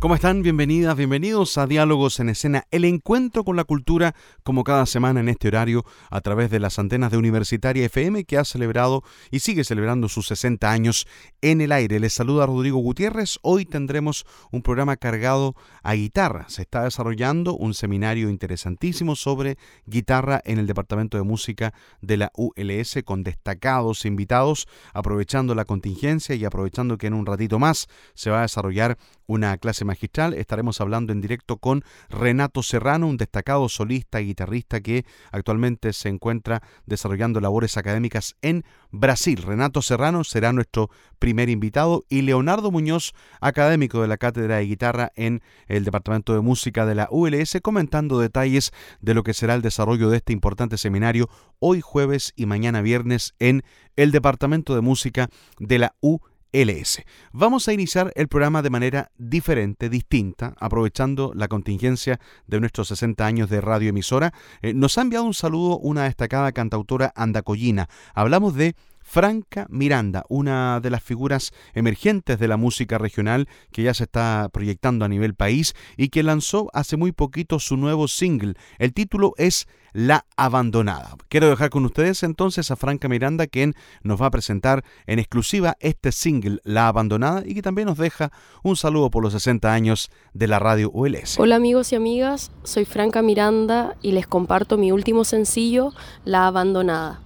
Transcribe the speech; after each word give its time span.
¿Cómo 0.00 0.14
están? 0.14 0.40
Bienvenidas, 0.40 0.96
bienvenidos 0.96 1.58
a 1.58 1.66
Diálogos 1.66 2.20
en 2.20 2.30
Escena, 2.30 2.64
el 2.70 2.86
encuentro 2.86 3.44
con 3.44 3.56
la 3.56 3.64
cultura 3.64 4.14
como 4.42 4.64
cada 4.64 4.86
semana 4.86 5.20
en 5.20 5.28
este 5.28 5.48
horario 5.48 5.84
a 6.08 6.22
través 6.22 6.50
de 6.50 6.58
las 6.58 6.78
antenas 6.78 7.10
de 7.10 7.18
Universitaria 7.18 7.84
FM 7.84 8.24
que 8.24 8.38
ha 8.38 8.46
celebrado 8.46 9.04
y 9.30 9.40
sigue 9.40 9.62
celebrando 9.62 10.08
sus 10.08 10.28
60 10.28 10.72
años 10.72 11.06
en 11.42 11.60
el 11.60 11.70
aire. 11.70 12.00
Les 12.00 12.14
saluda 12.14 12.46
Rodrigo 12.46 12.78
Gutiérrez. 12.78 13.38
Hoy 13.42 13.66
tendremos 13.66 14.24
un 14.50 14.62
programa 14.62 14.96
cargado 14.96 15.54
a 15.82 15.92
guitarra. 15.92 16.46
Se 16.48 16.62
está 16.62 16.84
desarrollando 16.84 17.54
un 17.54 17.74
seminario 17.74 18.30
interesantísimo 18.30 19.16
sobre 19.16 19.58
guitarra 19.84 20.40
en 20.46 20.56
el 20.56 20.66
Departamento 20.66 21.18
de 21.18 21.24
Música 21.24 21.74
de 22.00 22.16
la 22.16 22.32
ULS 22.36 23.00
con 23.04 23.22
destacados 23.22 24.06
invitados, 24.06 24.66
aprovechando 24.94 25.54
la 25.54 25.66
contingencia 25.66 26.34
y 26.34 26.46
aprovechando 26.46 26.96
que 26.96 27.08
en 27.08 27.12
un 27.12 27.26
ratito 27.26 27.58
más 27.58 27.86
se 28.14 28.30
va 28.30 28.38
a 28.38 28.42
desarrollar 28.42 28.96
una 29.30 29.56
clase 29.58 29.84
magistral. 29.84 30.34
Estaremos 30.34 30.80
hablando 30.80 31.12
en 31.12 31.20
directo 31.20 31.58
con 31.58 31.84
Renato 32.08 32.64
Serrano, 32.64 33.06
un 33.06 33.16
destacado 33.16 33.68
solista 33.68 34.20
y 34.20 34.26
guitarrista 34.26 34.80
que 34.80 35.04
actualmente 35.30 35.92
se 35.92 36.08
encuentra 36.08 36.62
desarrollando 36.86 37.40
labores 37.40 37.76
académicas 37.76 38.34
en 38.42 38.64
Brasil. 38.90 39.40
Renato 39.42 39.82
Serrano 39.82 40.24
será 40.24 40.52
nuestro 40.52 40.90
primer 41.20 41.48
invitado 41.48 42.04
y 42.08 42.22
Leonardo 42.22 42.72
Muñoz, 42.72 43.12
académico 43.40 44.02
de 44.02 44.08
la 44.08 44.16
Cátedra 44.16 44.56
de 44.56 44.66
Guitarra 44.66 45.12
en 45.14 45.42
el 45.68 45.84
Departamento 45.84 46.34
de 46.34 46.40
Música 46.40 46.84
de 46.84 46.96
la 46.96 47.06
ULS, 47.08 47.58
comentando 47.62 48.18
detalles 48.18 48.72
de 49.00 49.14
lo 49.14 49.22
que 49.22 49.34
será 49.34 49.54
el 49.54 49.62
desarrollo 49.62 50.10
de 50.10 50.16
este 50.16 50.32
importante 50.32 50.76
seminario 50.76 51.28
hoy 51.60 51.80
jueves 51.80 52.32
y 52.34 52.46
mañana 52.46 52.82
viernes 52.82 53.34
en 53.38 53.62
el 53.94 54.10
Departamento 54.10 54.74
de 54.74 54.80
Música 54.80 55.28
de 55.60 55.78
la 55.78 55.94
ULS. 56.00 56.29
LS. 56.52 57.04
Vamos 57.32 57.68
a 57.68 57.72
iniciar 57.72 58.12
el 58.16 58.28
programa 58.28 58.62
de 58.62 58.70
manera 58.70 59.10
diferente, 59.18 59.88
distinta, 59.88 60.54
aprovechando 60.58 61.32
la 61.34 61.48
contingencia 61.48 62.20
de 62.46 62.60
nuestros 62.60 62.88
60 62.88 63.24
años 63.24 63.50
de 63.50 63.60
radioemisora. 63.60 64.32
Eh, 64.62 64.74
nos 64.74 64.98
ha 64.98 65.02
enviado 65.02 65.24
un 65.24 65.34
saludo 65.34 65.78
una 65.78 66.04
destacada 66.04 66.52
cantautora 66.52 67.12
andacoyina. 67.14 67.88
Hablamos 68.14 68.54
de 68.54 68.74
Franca 69.10 69.66
Miranda, 69.70 70.24
una 70.28 70.78
de 70.78 70.88
las 70.88 71.02
figuras 71.02 71.50
emergentes 71.74 72.38
de 72.38 72.46
la 72.46 72.56
música 72.56 72.96
regional 72.96 73.48
que 73.72 73.82
ya 73.82 73.92
se 73.92 74.04
está 74.04 74.48
proyectando 74.52 75.04
a 75.04 75.08
nivel 75.08 75.34
país 75.34 75.74
y 75.96 76.10
que 76.10 76.22
lanzó 76.22 76.70
hace 76.74 76.96
muy 76.96 77.10
poquito 77.10 77.58
su 77.58 77.76
nuevo 77.76 78.06
single. 78.06 78.54
El 78.78 78.92
título 78.92 79.34
es 79.36 79.66
La 79.92 80.26
Abandonada. 80.36 81.16
Quiero 81.28 81.50
dejar 81.50 81.70
con 81.70 81.84
ustedes 81.86 82.22
entonces 82.22 82.70
a 82.70 82.76
Franca 82.76 83.08
Miranda, 83.08 83.48
quien 83.48 83.74
nos 84.04 84.22
va 84.22 84.26
a 84.26 84.30
presentar 84.30 84.84
en 85.08 85.18
exclusiva 85.18 85.76
este 85.80 86.12
single, 86.12 86.60
La 86.62 86.86
Abandonada, 86.86 87.42
y 87.44 87.54
que 87.54 87.62
también 87.62 87.88
nos 87.88 87.98
deja 87.98 88.30
un 88.62 88.76
saludo 88.76 89.10
por 89.10 89.24
los 89.24 89.32
60 89.32 89.72
años 89.72 90.08
de 90.34 90.46
la 90.46 90.60
radio 90.60 90.88
ULS. 90.92 91.36
Hola 91.40 91.56
amigos 91.56 91.90
y 91.90 91.96
amigas, 91.96 92.52
soy 92.62 92.84
Franca 92.84 93.22
Miranda 93.22 93.96
y 94.02 94.12
les 94.12 94.28
comparto 94.28 94.78
mi 94.78 94.92
último 94.92 95.24
sencillo, 95.24 95.92
La 96.24 96.46
Abandonada. 96.46 97.22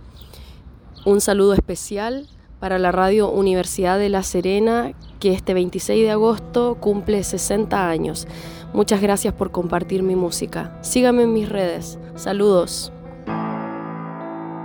Un 1.06 1.20
saludo 1.20 1.52
especial 1.52 2.26
para 2.60 2.78
la 2.78 2.90
radio 2.90 3.30
Universidad 3.30 3.98
de 3.98 4.08
La 4.08 4.22
Serena, 4.22 4.94
que 5.20 5.34
este 5.34 5.52
26 5.52 6.02
de 6.02 6.10
agosto 6.10 6.78
cumple 6.80 7.22
60 7.22 7.90
años. 7.90 8.26
Muchas 8.72 9.02
gracias 9.02 9.34
por 9.34 9.50
compartir 9.50 10.02
mi 10.02 10.16
música. 10.16 10.78
Síganme 10.80 11.24
en 11.24 11.34
mis 11.34 11.50
redes. 11.50 11.98
Saludos. 12.14 12.90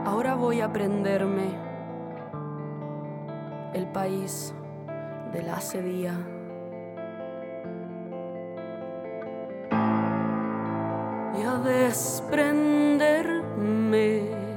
Ahora 0.06 0.36
voy 0.36 0.62
a 0.62 0.68
aprenderme 0.68 1.58
el 3.74 3.88
país 3.88 4.54
del 5.34 5.50
hace 5.50 5.84
día. 5.84 6.18
Y 11.38 11.44
a 11.44 11.58
desprenderme 11.66 14.49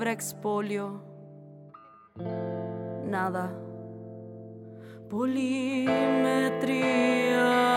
palabra 0.00 0.12
expolio, 0.12 1.02
nada. 3.04 3.52
Polimetría. 5.10 7.69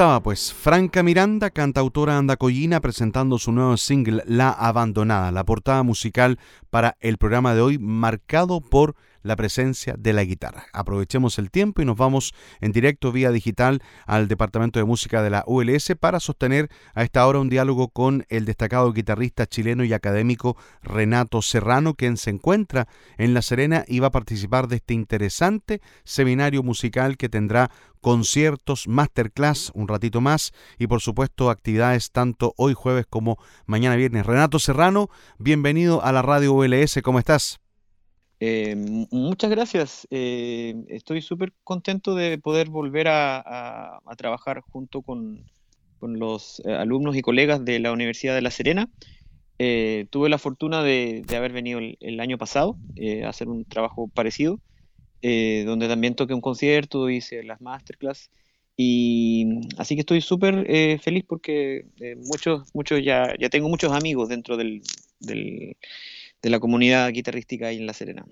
Estaba, 0.00 0.22
pues, 0.22 0.54
Franca 0.54 1.02
Miranda, 1.02 1.50
cantautora 1.50 2.16
andacoyina, 2.16 2.80
presentando 2.80 3.36
su 3.36 3.52
nuevo 3.52 3.76
single 3.76 4.22
La 4.26 4.48
Abandonada, 4.48 5.30
la 5.30 5.44
portada 5.44 5.82
musical 5.82 6.38
para 6.70 6.96
el 7.00 7.18
programa 7.18 7.54
de 7.54 7.60
hoy, 7.60 7.78
marcado 7.78 8.62
por 8.62 8.96
la 9.22 9.36
presencia 9.36 9.94
de 9.98 10.12
la 10.12 10.24
guitarra. 10.24 10.66
Aprovechemos 10.72 11.38
el 11.38 11.50
tiempo 11.50 11.82
y 11.82 11.84
nos 11.84 11.96
vamos 11.96 12.32
en 12.60 12.72
directo 12.72 13.12
vía 13.12 13.30
digital 13.30 13.82
al 14.06 14.28
Departamento 14.28 14.78
de 14.78 14.84
Música 14.84 15.22
de 15.22 15.30
la 15.30 15.44
ULS 15.46 15.94
para 15.98 16.20
sostener 16.20 16.68
a 16.94 17.02
esta 17.02 17.26
hora 17.26 17.40
un 17.40 17.48
diálogo 17.48 17.88
con 17.88 18.24
el 18.28 18.44
destacado 18.44 18.92
guitarrista 18.92 19.46
chileno 19.46 19.84
y 19.84 19.92
académico 19.92 20.56
Renato 20.82 21.42
Serrano, 21.42 21.94
quien 21.94 22.16
se 22.16 22.30
encuentra 22.30 22.88
en 23.18 23.34
La 23.34 23.42
Serena 23.42 23.84
y 23.86 24.00
va 24.00 24.08
a 24.08 24.12
participar 24.12 24.68
de 24.68 24.76
este 24.76 24.94
interesante 24.94 25.80
seminario 26.04 26.62
musical 26.62 27.16
que 27.16 27.28
tendrá 27.28 27.70
conciertos, 28.00 28.88
masterclass 28.88 29.70
un 29.74 29.88
ratito 29.88 30.20
más 30.20 30.52
y 30.78 30.86
por 30.86 31.00
supuesto 31.00 31.50
actividades 31.50 32.10
tanto 32.12 32.54
hoy 32.56 32.74
jueves 32.74 33.06
como 33.08 33.38
mañana 33.66 33.96
viernes. 33.96 34.26
Renato 34.26 34.58
Serrano, 34.58 35.10
bienvenido 35.38 36.02
a 36.02 36.12
la 36.12 36.22
radio 36.22 36.54
ULS, 36.54 37.00
¿cómo 37.02 37.18
estás? 37.18 37.60
Eh, 38.42 38.74
muchas 39.10 39.50
gracias. 39.50 40.08
Eh, 40.10 40.74
estoy 40.88 41.20
súper 41.20 41.52
contento 41.62 42.14
de 42.14 42.38
poder 42.38 42.70
volver 42.70 43.06
a, 43.08 44.00
trabajar 44.16 44.62
junto 44.62 45.02
con, 45.02 45.44
los 46.00 46.62
eh, 46.64 46.72
alumnos 46.72 47.14
y 47.16 47.22
colegas 47.22 47.64
de 47.64 47.78
la 47.78 47.92
Universidad 47.92 48.34
de 48.34 48.42
La 48.42 48.50
Serena. 48.50 48.88
tuve 49.58 50.28
la 50.30 50.38
fortuna 50.38 50.82
de, 50.82 51.22
haber 51.36 51.52
venido 51.52 51.78
el, 51.78 52.20
año 52.20 52.38
pasado 52.38 52.76
a 53.24 53.28
hacer 53.28 53.48
un 53.48 53.64
trabajo 53.66 54.08
parecido, 54.08 54.58
donde 55.22 55.88
también 55.88 56.14
toqué 56.14 56.34
un 56.34 56.40
concierto, 56.40 57.10
hice 57.10 57.42
las 57.44 57.60
masterclass. 57.60 58.30
Y 58.76 59.46
así 59.76 59.94
que 59.94 60.00
estoy 60.00 60.22
súper 60.22 60.66
feliz 61.00 61.24
porque 61.28 61.84
muchos, 62.24 62.74
muchos 62.74 63.04
ya, 63.04 63.34
ya 63.38 63.50
tengo 63.50 63.68
muchos 63.68 63.92
amigos 63.92 64.30
dentro 64.30 64.56
del 64.56 64.82
de 66.42 66.50
la 66.50 66.60
comunidad 66.60 67.10
guitarrística 67.12 67.68
ahí 67.68 67.78
en 67.78 67.86
La 67.86 67.92
Serena. 67.92 68.24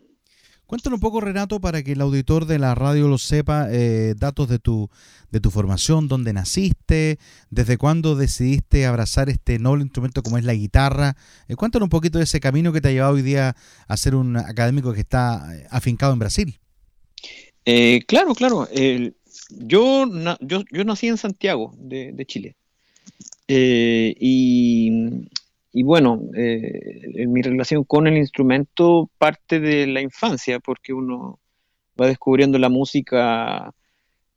Cuéntanos 0.68 0.98
un 0.98 1.00
poco, 1.00 1.22
Renato, 1.22 1.62
para 1.62 1.82
que 1.82 1.92
el 1.92 2.00
auditor 2.02 2.44
de 2.44 2.58
la 2.58 2.74
radio 2.74 3.08
lo 3.08 3.16
sepa, 3.16 3.68
eh, 3.70 4.12
datos 4.18 4.50
de 4.50 4.58
tu, 4.58 4.90
de 5.30 5.40
tu 5.40 5.50
formación, 5.50 6.08
dónde 6.08 6.34
naciste, 6.34 7.18
desde 7.48 7.78
cuándo 7.78 8.16
decidiste 8.16 8.84
abrazar 8.84 9.30
este 9.30 9.58
noble 9.58 9.82
instrumento 9.82 10.22
como 10.22 10.36
es 10.36 10.44
la 10.44 10.52
guitarra. 10.52 11.16
Eh, 11.48 11.54
cuéntanos 11.54 11.86
un 11.86 11.88
poquito 11.88 12.18
de 12.18 12.24
ese 12.24 12.38
camino 12.38 12.70
que 12.70 12.82
te 12.82 12.88
ha 12.88 12.92
llevado 12.92 13.14
hoy 13.14 13.22
día 13.22 13.56
a 13.86 13.96
ser 13.96 14.14
un 14.14 14.36
académico 14.36 14.92
que 14.92 15.00
está 15.00 15.56
eh, 15.56 15.66
afincado 15.70 16.12
en 16.12 16.18
Brasil. 16.18 16.60
claro, 18.06 18.34
claro. 18.34 18.68
yo, 19.48 20.04
yo, 20.42 20.64
yo, 20.70 20.84
nací 20.84 21.08
en 21.08 21.16
Santiago, 21.16 21.74
de, 21.78 22.12
de 22.12 22.26
Chile. 22.26 22.56
y 23.48 25.30
y 25.78 25.84
bueno, 25.84 26.20
eh, 26.34 27.24
mi 27.28 27.40
relación 27.40 27.84
con 27.84 28.08
el 28.08 28.16
instrumento 28.16 29.08
parte 29.16 29.60
de 29.60 29.86
la 29.86 30.00
infancia, 30.00 30.58
porque 30.58 30.92
uno 30.92 31.38
va 32.00 32.08
descubriendo 32.08 32.58
la 32.58 32.68
música 32.68 33.72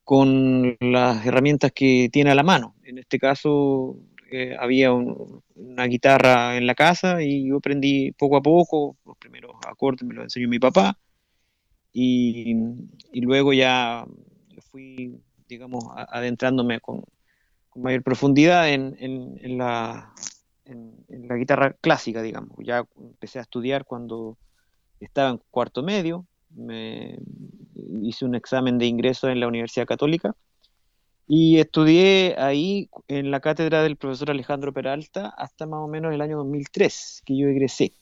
con 0.04 0.78
las 0.80 1.26
herramientas 1.26 1.72
que 1.72 2.10
tiene 2.14 2.30
a 2.30 2.36
la 2.36 2.44
mano. 2.44 2.76
En 2.84 3.00
este 3.00 3.18
caso, 3.18 3.98
eh, 4.32 4.56
había 4.60 4.94
una 4.94 5.86
guitarra 5.88 6.58
en 6.58 6.68
la 6.68 6.76
casa 6.76 7.24
y 7.24 7.48
yo 7.48 7.58
aprendí 7.58 8.12
poco 8.12 8.38
a 8.38 8.44
poco, 8.44 8.98
los 9.04 9.18
primeros 9.18 9.56
acordes 9.68 10.04
me 10.04 10.14
los 10.14 10.26
enseñó 10.26 10.48
mi 10.48 10.60
papá, 10.60 10.96
y, 11.92 12.54
luego 13.16 13.52
ya 13.52 14.06
fui, 14.70 15.20
digamos, 15.50 15.86
adentrándome 15.96 16.80
con, 16.82 17.04
mayor 17.74 18.04
profundidad 18.04 18.72
en 18.72 19.58
la 19.58 20.14
en, 20.72 21.28
la 21.28 21.36
guitarra 21.36 21.74
clásica, 21.74 22.22
digamos. 22.22 22.58
Ya 22.63 22.86
empecé 22.98 23.40
a 23.40 23.44
estudiar 23.44 23.86
cuando 23.86 24.38
estaba 25.00 25.30
en 25.30 25.42
cuarto 25.50 25.84
medio, 25.84 26.25
me 26.50 27.18
hice 28.01 28.25
un 28.25 28.36
examen 28.36 28.78
de 28.78 28.86
ingreso 28.86 29.30
en 29.30 29.40
la 29.40 29.48
Universidad 29.48 29.86
Católica 29.86 30.36
y 31.28 31.60
estudié 31.60 32.36
ahí 32.38 32.90
en 33.08 33.32
la 33.32 33.40
cátedra 33.40 33.84
del 33.84 33.96
profesor 33.96 34.32
Alejandro 34.32 34.74
Peralta 34.74 35.34
hasta 35.38 35.66
más 35.66 35.80
o 35.80 35.88
menos 35.88 36.13
el 36.13 36.22
año 36.22 36.38
2003, 36.38 37.22
que 37.25 37.38
yo 37.38 37.48
egresé. 37.48 37.94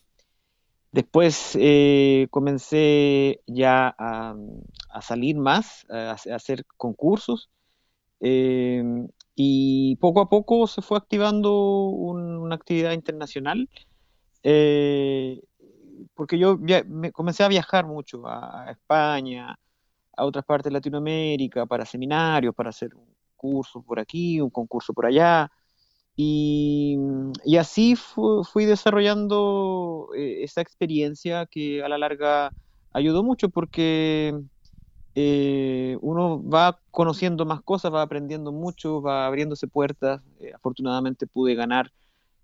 Después 0.92 1.56
eh, 1.60 2.28
comencé 2.32 3.42
ya 3.46 3.94
a, 4.00 4.36
salir 5.02 5.38
más, 5.38 5.86
a, 5.92 6.14
hacer 6.14 6.66
concursos. 6.78 7.52
Eh, 8.20 8.84
y 9.42 9.96
poco 10.02 10.20
a 10.20 10.28
poco 10.28 10.68
se 10.68 10.82
fue 10.82 10.98
activando 10.98 11.86
una 11.86 12.56
actividad 12.56 12.92
internacional, 12.92 13.70
eh, 14.44 15.42
porque 16.14 16.38
yo 16.38 16.58
me 16.58 17.14
comencé 17.14 17.44
a 17.46 17.48
viajar 17.48 17.88
mucho 17.88 18.28
a, 18.28 18.70
España, 18.70 19.58
a 20.18 20.26
otras 20.26 20.44
partes 20.44 20.66
de 20.66 20.74
Latinoamérica, 20.74 21.66
para 21.66 21.86
seminarios, 21.86 22.54
para 22.54 22.72
hacer 22.72 22.94
un 22.94 23.16
curso 23.38 23.82
por 23.82 24.02
aquí, 24.02 24.42
un 24.42 24.50
concurso 24.50 24.92
por 24.94 25.06
allá. 25.06 25.50
Y, 26.18 26.98
así 27.58 27.96
fui 27.96 28.66
desarrollando 28.66 30.10
eh, 30.18 30.44
esa 30.44 30.60
experiencia 30.60 31.46
que 31.46 31.82
a 31.82 31.88
la 31.88 31.98
larga 31.98 32.52
ayudó 32.92 33.24
mucho 33.24 33.48
porque 33.48 34.38
eh, 35.16 35.98
uno 36.02 36.42
va 36.48 36.80
conociendo 36.92 37.46
más 37.46 37.62
cosas, 37.62 37.94
va 37.94 38.02
aprendiendo 38.02 38.52
mucho, 38.52 39.02
va 39.02 39.26
abriéndose 39.26 39.68
puertas. 39.68 40.22
Eh, 40.40 40.52
afortunadamente 40.54 41.28
pude 41.28 41.56
ganar 41.56 41.92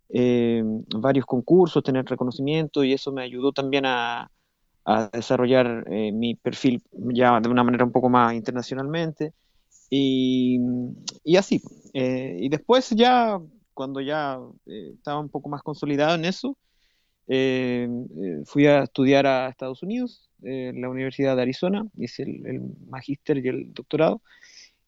eh, 0.10 0.64
varios 0.96 1.26
concursos, 1.26 1.84
tener 1.84 2.06
reconocimiento 2.06 2.84
y 2.84 2.94
eso 2.94 3.12
me 3.12 3.24
ayudó 3.24 3.52
también 3.52 3.86
a, 3.86 4.30
desarrollar 5.12 5.90
mi 5.90 6.36
perfil 6.36 6.80
ya 6.92 7.40
de 7.40 7.50
una 7.50 7.64
manera 7.64 7.84
un 7.84 7.92
poco 7.92 8.08
más 8.08 8.36
internacionalmente. 8.36 9.34
Y, 9.90 10.60
y 11.24 11.38
así. 11.38 11.60
y 11.92 12.48
después 12.50 12.92
ya, 12.92 13.40
cuando 13.74 14.00
ya 14.00 14.40
estaba 14.68 15.20
un 15.20 15.30
poco 15.30 15.50
más 15.50 15.64
consolidado 15.64 16.14
en 16.14 16.26
eso, 16.26 16.56
fui 18.46 18.68
a 18.68 18.84
estudiar 18.84 19.26
a 19.26 19.50
Estados 19.50 19.82
Unidos 19.82 20.30
en 20.46 20.82
la 20.82 20.90
Universidad 20.90 21.36
de 21.36 21.42
Arizona, 21.42 21.86
hice 21.98 22.24
el, 22.24 22.46
el 22.46 22.62
magíster 22.88 23.38
y 23.38 23.48
el 23.48 23.74
doctorado. 23.74 24.22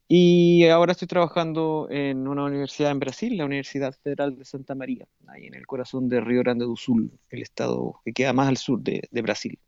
Y 0.08 0.66
ahora 0.68 0.94
estoy 0.94 1.08
trabajando 1.08 1.88
en 1.92 2.28
una 2.28 2.46
universidad 2.46 2.92
en 2.92 3.00
Brasil, 3.00 3.38
la 3.38 3.46
Universidad 3.46 3.94
Federal 4.04 4.38
de 4.38 4.46
Santa 4.46 4.74
María, 4.74 5.06
ahí 5.28 5.48
en 5.48 5.56
el 5.56 5.68
corazón 5.68 6.08
de 6.08 6.22
Río 6.22 6.42
Grande 6.42 6.66
do 6.66 6.78
Sul, 6.78 7.12
el 7.30 7.42
estado 7.42 8.00
que 8.06 8.14
queda 8.14 8.32
más 8.32 8.48
al 8.48 8.58
sur 8.58 8.80
de 8.82 9.22
Brasil. 9.22 9.60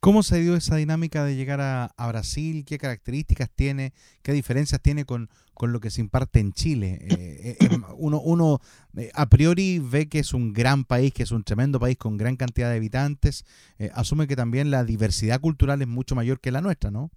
¿Cómo 0.00 0.22
se 0.22 0.40
dio 0.40 0.56
esa 0.56 0.76
dinámica 0.76 1.26
de 1.26 1.36
llegar 1.36 1.60
a, 1.60 2.08
Brasil? 2.08 2.64
¿Qué 2.64 2.78
características 2.78 3.50
tiene? 3.54 3.92
¿Qué 4.22 4.32
diferencias 4.32 4.80
tiene 4.80 5.04
con, 5.04 5.28
lo 5.60 5.78
que 5.78 5.90
se 5.90 6.00
imparte 6.00 6.40
en 6.40 6.54
Chile? 6.54 6.98
Eh, 7.02 7.56
eh, 7.60 7.66
em, 7.70 7.84
uno 7.98 8.18
uno 8.22 8.60
eh, 8.96 9.10
a 9.12 9.28
priori 9.28 9.78
ve 9.78 10.08
que 10.08 10.20
es 10.20 10.32
un 10.32 10.54
gran 10.54 10.84
país, 10.84 11.12
que 11.12 11.22
es 11.22 11.32
un 11.32 11.44
tremendo 11.44 11.78
país 11.78 11.98
con 11.98 12.16
gran 12.16 12.36
cantidad 12.36 12.70
de 12.70 12.76
habitantes. 12.76 13.44
asume 13.92 14.26
que 14.26 14.36
también 14.36 14.70
la 14.70 14.84
diversidad 14.84 15.38
cultural 15.38 15.82
es 15.82 15.88
mucho 15.88 16.14
mayor 16.14 16.40
que 16.40 16.50
la 16.50 16.62
nuestra, 16.62 16.90
¿no? 16.90 17.10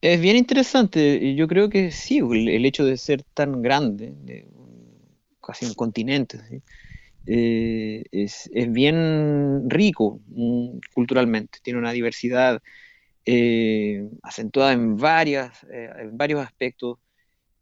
Es 0.00 0.20
bien 0.20 0.36
interesante. 0.36 1.36
Yo 1.36 1.46
creo 1.46 1.70
que 1.70 1.92
sí, 1.92 2.18
el, 2.18 2.66
hecho 2.66 2.84
de 2.84 2.96
ser 2.96 3.22
tan 3.22 3.62
grande, 3.62 4.14
de 4.24 4.48
casi 5.40 5.64
un 5.64 5.74
continente, 5.74 6.40
¿sí? 6.48 6.60
Eh, 7.26 8.04
es, 8.12 8.50
bien 8.68 9.70
rico 9.70 10.20
mm, 10.28 10.78
culturalmente, 10.94 11.58
tiene 11.62 11.78
una 11.78 11.92
diversidad 11.92 12.60
eh, 13.24 14.08
acentuada 14.22 14.72
en, 14.72 14.96
varias, 14.96 15.64
eh, 15.72 15.90
en 16.00 16.16
varios 16.16 16.40
aspectos, 16.44 16.98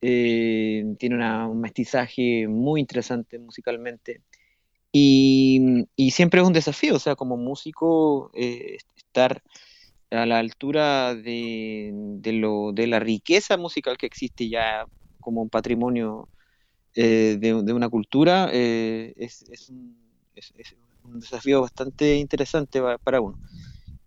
tiene 0.01 1.47
un 1.47 1.61
mestizaje 1.61 2.49
muy 2.49 2.81
interesante 2.81 3.39
musicalmente. 3.39 4.23
Y, 4.93 5.87
siempre 6.11 6.41
es 6.41 6.47
un 6.47 6.53
desafío, 6.53 6.97
o 6.97 6.99
sea, 6.99 7.15
como 7.17 7.37
músico 7.37 8.31
estar 8.35 9.43
a 10.11 10.27
la 10.27 10.39
altura 10.39 11.15
de, 11.15 12.21
lo, 12.25 12.73
de 12.73 12.87
la 12.89 12.99
riqueza 13.01 13.57
musical 13.57 13.97
que 13.97 14.07
existe 14.07 14.49
ya 14.49 14.87
como 15.21 15.43
un 15.43 15.49
patrimonio 15.51 16.29
eh, 16.95 17.39
de, 17.41 17.73
una 17.73 17.89
cultura 17.89 18.51
eh, 18.53 19.15
es, 19.17 19.45
un, 19.71 19.97
desafío 21.15 21.63
bastante 21.63 22.17
interesante 22.17 22.81
para 23.03 23.21
uno. 23.21 23.39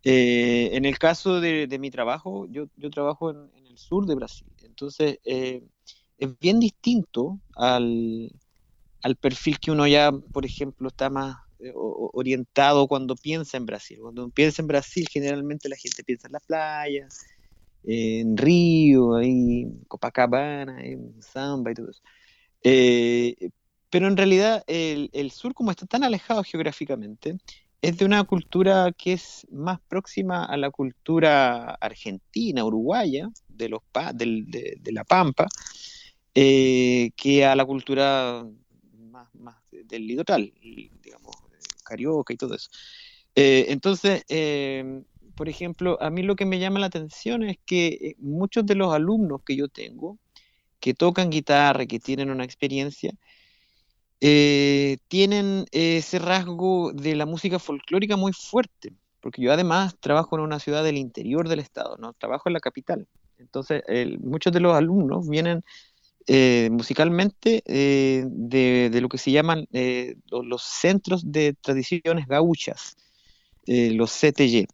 Eh, 0.03 0.69
en 0.73 0.85
el 0.85 0.99
caso 0.99 1.41
de, 1.41 1.67
mi 1.79 1.89
trabajo, 1.89 2.45
yo, 2.47 2.67
trabajo 2.91 3.31
en, 3.31 3.65
el 3.67 3.77
sur 3.77 4.05
de 4.05 4.15
Brasil, 4.15 4.47
entonces 4.63 5.19
es 5.25 6.39
bien 6.39 6.59
distinto 6.59 7.39
al, 7.55 8.31
perfil 9.19 9.59
que 9.59 9.71
uno 9.71 9.87
ya, 9.87 10.11
por 10.11 10.45
ejemplo, 10.45 10.87
está 10.87 11.09
más 11.09 11.37
orientado 11.83 12.87
cuando 12.87 13.15
piensa 13.15 13.57
en 13.57 13.65
Brasil. 13.65 13.97
Cuando 14.01 14.29
piensa 14.29 14.61
en 14.61 14.67
Brasil, 14.67 15.07
generalmente 15.11 15.69
la 15.69 15.75
gente 15.75 16.03
piensa 16.03 16.27
en 16.27 16.33
las 16.33 16.43
playas, 16.45 17.25
en 17.83 18.37
Río, 18.37 19.19
en 19.19 19.79
Copacabana, 19.87 20.83
en 20.83 21.21
samba 21.21 21.71
y 21.71 21.73
todo 21.73 21.89
eso. 21.89 22.01
Eh, 22.67 23.51
pero 23.91 24.07
en 24.07 24.17
realidad 24.17 24.63
el, 24.65 25.31
sur, 25.31 25.53
como 25.53 25.69
está 25.69 25.85
tan 25.85 26.03
alejado 26.03 26.43
geográficamente, 26.43 27.37
es 27.79 27.97
de 27.99 28.05
una 28.05 28.23
cultura 28.23 28.91
que 28.91 29.13
es 29.13 29.45
más 29.51 29.79
próxima 29.87 30.43
a 30.43 30.57
la 30.57 30.71
cultura 30.71 31.75
argentina, 31.75 32.65
uruguaya, 32.65 33.29
de, 33.47 33.69
los 33.69 33.81
de, 34.15 34.91
la 34.91 35.03
Pampa, 35.03 35.45
eh, 36.33 37.11
que 37.15 37.45
a 37.45 37.55
la 37.55 37.65
cultura 37.65 38.43
más, 39.33 39.57
del 39.71 40.07
litoral, 40.07 40.51
digamos, 41.03 41.35
carioca 41.83 42.33
y 42.33 42.37
todo 42.37 42.55
eso. 42.55 42.71
Eh, 43.35 43.67
entonces, 43.69 44.25
por 45.35 45.49
ejemplo, 45.49 46.01
a 46.01 46.09
mí 46.09 46.23
lo 46.23 46.35
que 46.35 46.45
me 46.45 46.57
llama 46.57 46.79
la 46.79 46.87
atención 46.87 47.43
es 47.43 47.59
que 47.63 48.15
muchos 48.17 48.65
de 48.65 48.73
los 48.73 48.91
alumnos 48.91 49.43
que 49.45 49.55
yo 49.55 49.67
tengo, 49.67 50.17
que 50.85 50.93
tocan 50.93 51.31
guitarra, 51.31 51.87
que 51.87 51.99
tienen 51.99 52.29
una 52.29 52.43
experiencia, 52.43 53.11
eh, 54.21 54.97
tienen 55.07 55.65
ese 55.71 56.19
rasgo 56.19 56.91
de 56.93 57.15
la 57.15 57.25
música 57.25 57.57
folclórica 57.57 58.17
muy 58.17 58.33
fuerte, 58.33 58.93
porque 59.19 59.41
yo 59.41 59.51
además 59.51 59.95
trabajo 59.99 60.35
en 60.35 60.43
una 60.43 60.59
ciudad 60.59 60.83
del 60.83 60.97
interior 60.97 61.49
del 61.49 61.57
estado, 61.57 61.97
no 61.97 62.13
trabajo 62.13 62.49
en 62.49 62.53
la 62.53 62.59
capital. 62.59 63.07
Entonces, 63.39 63.81
muchos 64.21 64.53
de 64.53 64.59
los 64.59 64.75
alumnos 64.75 65.27
vienen 65.27 65.63
eh, 66.27 66.69
musicalmente 66.71 67.63
eh, 67.65 68.23
de, 68.27 69.01
lo 69.01 69.09
que 69.09 69.17
se 69.17 69.31
llaman 69.31 69.67
los, 70.29 70.61
centros 70.61 71.31
de 71.31 71.55
tradiciones 71.59 72.27
gauchas, 72.27 72.95
los 73.65 74.11
CTG. 74.11 74.67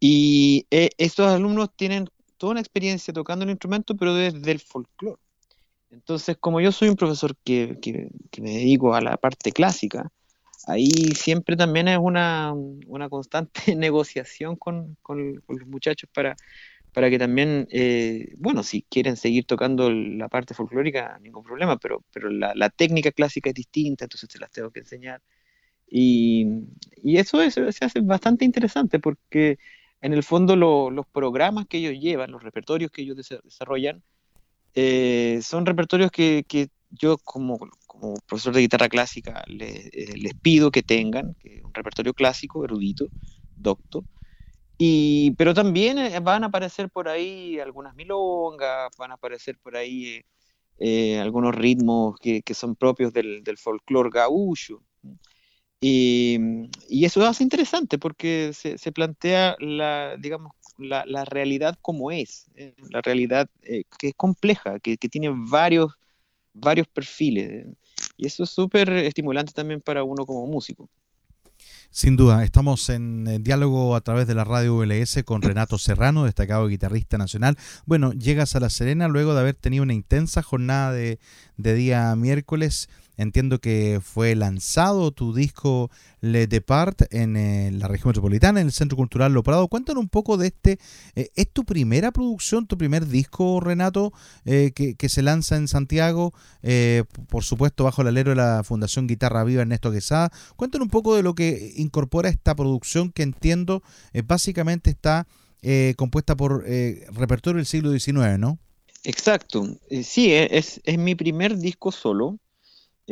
Y 0.00 0.64
estos 0.70 1.26
alumnos 1.26 1.68
tienen 1.76 2.08
toda 2.38 2.52
una 2.52 2.60
experiencia 2.60 3.12
tocando 3.12 3.44
un 3.44 3.50
instrumento, 3.50 3.94
pero 3.94 4.14
desde 4.14 4.50
el 4.50 4.58
folclore. 4.58 5.20
Entonces, 5.92 6.36
como 6.40 6.60
yo 6.60 6.72
soy 6.72 6.88
un 6.88 6.96
profesor 6.96 7.36
que, 7.44 7.78
me 8.40 8.50
dedico 8.50 8.94
a 8.94 9.02
la 9.02 9.18
parte 9.18 9.52
clásica, 9.52 10.10
ahí 10.66 10.88
siempre 11.14 11.54
también 11.56 11.86
es 11.88 11.98
una, 11.98 12.54
constante 13.10 13.52
negociación 13.76 14.56
con, 14.56 14.96
los 15.06 15.66
muchachos 15.66 16.08
para, 16.14 16.34
para 16.92 17.10
que 17.10 17.18
también, 17.18 17.68
eh, 17.70 18.34
bueno, 18.38 18.62
si 18.62 18.82
quieren 18.82 19.16
seguir 19.16 19.44
tocando 19.44 19.90
la 19.90 20.28
parte 20.28 20.54
folclórica, 20.54 21.18
ningún 21.20 21.44
problema, 21.44 21.76
pero, 21.76 22.02
pero 22.12 22.30
la, 22.30 22.70
técnica 22.70 23.12
clásica 23.12 23.50
es 23.50 23.54
distinta, 23.54 24.06
entonces 24.06 24.28
te 24.30 24.38
las 24.38 24.50
tengo 24.50 24.70
que 24.70 24.80
enseñar. 24.80 25.20
Y, 25.86 26.46
eso, 27.04 27.42
eso, 27.42 27.70
se 27.70 27.84
hace 27.84 28.00
bastante 28.00 28.46
interesante 28.46 28.98
porque 28.98 29.58
en 30.00 30.14
el 30.14 30.22
fondo 30.22 30.56
los 30.56 31.06
programas 31.12 31.66
que 31.66 31.78
ellos 31.78 32.00
llevan, 32.00 32.30
los 32.30 32.42
repertorios 32.42 32.90
que 32.90 33.02
ellos 33.02 33.16
desarrollan, 33.44 34.02
eh, 34.74 35.40
son 35.42 35.66
repertorios 35.66 36.10
que, 36.10 36.44
yo 36.90 37.18
como, 37.18 37.58
profesor 38.26 38.54
de 38.54 38.60
guitarra 38.60 38.88
clásica 38.88 39.44
eh, 39.48 40.14
les, 40.16 40.34
pido 40.34 40.70
que 40.70 40.82
tengan, 40.82 41.36
un 41.64 41.74
repertorio 41.74 42.14
clásico, 42.14 42.64
erudito, 42.64 43.08
docto, 43.56 44.04
y, 44.78 45.32
pero 45.32 45.54
también 45.54 45.98
eh, 45.98 46.18
van 46.20 46.44
a 46.44 46.48
aparecer 46.48 46.90
por 46.90 47.08
ahí 47.08 47.60
algunas 47.60 47.94
milongas, 47.94 48.90
van 48.98 49.12
a 49.12 49.14
aparecer 49.14 49.58
por 49.58 49.76
ahí 49.76 50.22
algunos 51.20 51.54
ritmos 51.54 52.18
que, 52.18 52.42
son 52.54 52.74
propios 52.74 53.12
del, 53.12 53.44
del 53.44 53.56
folclore 53.56 54.10
gaúcho. 54.10 54.82
Y, 55.80 56.38
y, 56.88 57.04
eso 57.04 57.24
hace 57.26 57.42
interesante 57.42 57.98
porque 57.98 58.52
se, 58.52 58.78
se 58.78 58.92
plantea 58.92 59.56
la, 59.60 60.16
digamos, 60.16 60.52
la, 60.78 61.04
la, 61.06 61.24
realidad 61.24 61.78
como 61.80 62.10
es, 62.10 62.46
eh, 62.56 62.74
la 62.90 63.00
realidad 63.02 63.48
eh, 63.62 63.84
que 63.98 64.08
es 64.08 64.14
compleja, 64.16 64.78
que, 64.80 64.96
tiene 64.96 65.30
varios, 65.32 65.92
varios 66.52 66.86
perfiles. 66.86 67.66
Y 68.16 68.26
eso 68.26 68.44
es 68.44 68.50
súper 68.50 68.90
estimulante 68.90 69.52
también 69.52 69.80
para 69.80 70.04
uno 70.04 70.26
como 70.26 70.46
músico. 70.46 70.88
Sin 71.90 72.16
duda, 72.16 72.42
estamos 72.42 72.88
en 72.88 73.42
diálogo 73.44 73.94
a 73.94 74.00
través 74.00 74.26
de 74.26 74.34
la 74.34 74.44
radio 74.44 74.76
VLS 74.76 75.22
con 75.24 75.42
Renato 75.42 75.78
Serrano, 75.78 76.24
destacado 76.24 76.66
guitarrista 76.66 77.18
nacional. 77.18 77.56
Bueno, 77.86 78.12
llegas 78.12 78.56
a 78.56 78.60
La 78.60 78.70
Serena 78.70 79.08
luego 79.08 79.34
de 79.34 79.40
haber 79.40 79.54
tenido 79.54 79.82
una 79.82 79.94
intensa 79.94 80.42
jornada 80.42 80.92
de, 80.92 81.18
de 81.56 81.74
día 81.74 82.16
miércoles 82.16 82.88
Entiendo 83.16 83.60
que 83.60 84.00
fue 84.02 84.34
lanzado 84.34 85.12
tu 85.12 85.34
disco 85.34 85.90
Le 86.20 86.46
Depart 86.46 87.02
en 87.12 87.36
eh, 87.36 87.70
la 87.70 87.86
región 87.86 88.08
metropolitana, 88.08 88.60
en 88.60 88.68
el 88.68 88.72
Centro 88.72 88.96
Cultural 88.96 89.34
Lo 89.34 89.42
Prado. 89.42 89.68
Cuéntanos 89.68 90.02
un 90.02 90.08
poco 90.08 90.38
de 90.38 90.46
este. 90.48 90.78
Eh, 91.14 91.30
¿Es 91.34 91.50
tu 91.50 91.64
primera 91.64 92.10
producción, 92.10 92.66
tu 92.66 92.78
primer 92.78 93.06
disco, 93.06 93.60
Renato, 93.60 94.12
eh, 94.46 94.72
que, 94.74 95.08
se 95.08 95.22
lanza 95.22 95.56
en 95.56 95.68
Santiago? 95.68 96.32
por 97.28 97.42
supuesto, 97.42 97.84
bajo 97.84 98.02
el 98.02 98.08
alero 98.08 98.30
de 98.30 98.36
la 98.36 98.62
Fundación 98.64 99.06
Guitarra 99.06 99.44
Viva 99.44 99.62
Ernesto 99.62 99.90
Quesada. 99.90 100.30
Cuéntanos 100.56 100.86
un 100.86 100.90
poco 100.90 101.16
de 101.16 101.22
lo 101.22 101.34
que 101.34 101.74
incorpora 101.76 102.28
esta 102.28 102.54
producción 102.54 103.10
que 103.10 103.22
entiendo 103.22 103.82
básicamente 104.24 104.90
está 104.90 105.26
compuesta 105.96 106.36
por 106.36 106.64
repertorio 106.64 107.56
del 107.56 107.66
siglo 107.66 107.90
XIX, 107.90 108.38
¿no? 108.38 108.58
Exacto. 109.04 109.66
sí, 110.02 110.32
es, 110.32 110.80
es 110.84 110.98
mi 110.98 111.14
primer 111.14 111.58
disco 111.58 111.90
solo. 111.90 112.38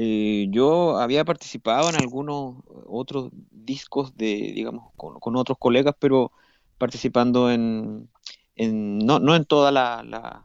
Eh, 0.03 0.47
yo 0.49 0.97
había 0.97 1.27
participado 1.27 1.91
en 1.91 1.97
algunos 1.97 2.57
otros 2.87 3.29
discos 3.51 4.17
de, 4.17 4.53
digamos, 4.55 4.91
con, 4.97 5.37
otros 5.37 5.59
colegas, 5.59 5.95
pero 5.99 6.33
participando 6.79 7.51
en, 7.51 8.09
no, 8.57 9.19
no, 9.19 9.37
en 9.37 9.45
todas 9.45 9.75
la, 9.75 10.43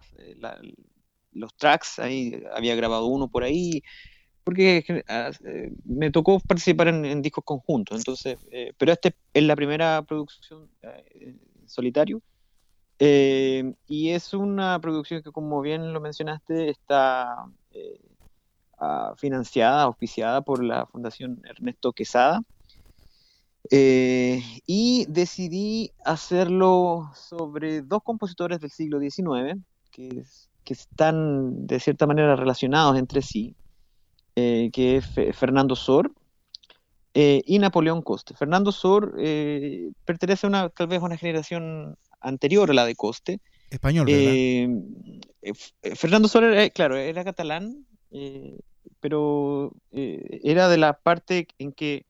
los 1.31 1.55
tracks, 1.55 1.99
ahí 1.99 2.43
había 2.53 2.75
grabado 2.75 3.05
uno 3.05 3.29
por 3.29 3.45
ahí, 3.45 3.81
porque 4.43 5.05
ah, 5.07 5.31
eh, 5.45 5.71
me 5.85 6.11
tocó 6.11 6.41
participar 6.41 6.89
en, 6.89 7.21
discos 7.21 7.45
conjuntos, 7.45 7.97
entonces, 7.97 8.37
eh, 8.51 8.73
pero 8.77 8.91
este 8.91 9.15
es 9.33 9.43
la 9.43 9.55
primera 9.55 10.01
producción 10.01 10.69
en 10.81 11.39
solitario, 11.65 12.21
y 12.99 14.09
es 14.09 14.33
una 14.33 14.81
producción 14.81 15.23
que, 15.23 15.31
como 15.31 15.61
bien 15.61 15.93
lo 15.93 16.01
mencionaste, 16.01 16.69
está 16.71 17.47
financiada, 19.17 19.83
auspiciada 19.83 20.41
por 20.41 20.63
la 20.63 20.85
Fundación 20.85 21.41
Ernesto 21.45 21.93
Quesada. 21.93 22.41
Eh, 23.71 24.43
y 24.67 25.05
decidí 25.09 25.91
hacerlo 26.03 27.11
sobre 27.15 27.81
dos 27.81 28.03
compositores 28.03 28.59
del 28.59 28.69
siglo 28.69 28.99
XIX 28.99 29.59
que, 29.91 30.23
que 30.63 30.73
están 30.73 31.65
de 31.65 31.79
cierta 31.79 32.05
manera 32.05 32.35
relacionados 32.35 32.97
entre 32.97 33.23
sí, 33.23 33.55
eh, 34.35 34.69
que 34.71 34.97
es 34.97 35.07
Fernando 35.35 35.75
Sor 35.75 36.11
eh, 37.15 37.41
y 37.45 37.57
Napoleón 37.57 38.03
Coste. 38.03 38.35
Fernando 38.35 38.71
Sor 38.71 39.15
pertenece 40.05 40.45
a 40.45 40.49
una, 40.49 40.69
tal 40.69 40.87
vez 40.87 41.01
a 41.01 41.05
una 41.05 41.17
generación 41.17 41.97
anterior 42.19 42.69
a 42.69 42.73
la 42.73 42.85
de 42.85 42.95
Coste. 42.95 43.39
Español, 43.71 44.05
¿verdad? 44.05 45.55
Fernando 45.95 46.27
Sor, 46.27 46.71
claro, 46.71 46.97
era 46.97 47.23
catalán, 47.23 47.85
eh, 48.11 48.59
pero 48.99 49.73
eh, 49.91 50.39
era 50.43 50.69
de 50.69 50.77
la 50.77 50.93
parte 50.97 51.47
en 51.57 51.73
que 51.73 52.05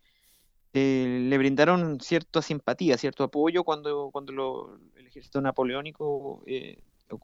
eh, 0.73 1.19
le 1.29 1.37
brindaron 1.37 1.99
cierta 2.01 2.41
simpatía, 2.41 2.97
cierto 2.97 3.23
apoyo 3.23 3.63
cuando, 3.63 4.09
cuando 4.11 4.77
el 4.95 5.07
ejército 5.07 5.41
napoleónico 5.41 6.43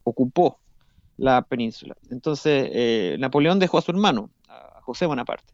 ocupó 0.03 0.59
la 1.17 1.41
península. 1.41 1.95
Entonces, 2.09 3.19
Napoleón 3.19 3.59
dejó 3.59 3.77
a 3.77 3.81
su 3.81 3.91
hermano, 3.91 4.31
a 4.47 4.81
José 4.81 5.05
Bonaparte. 5.05 5.53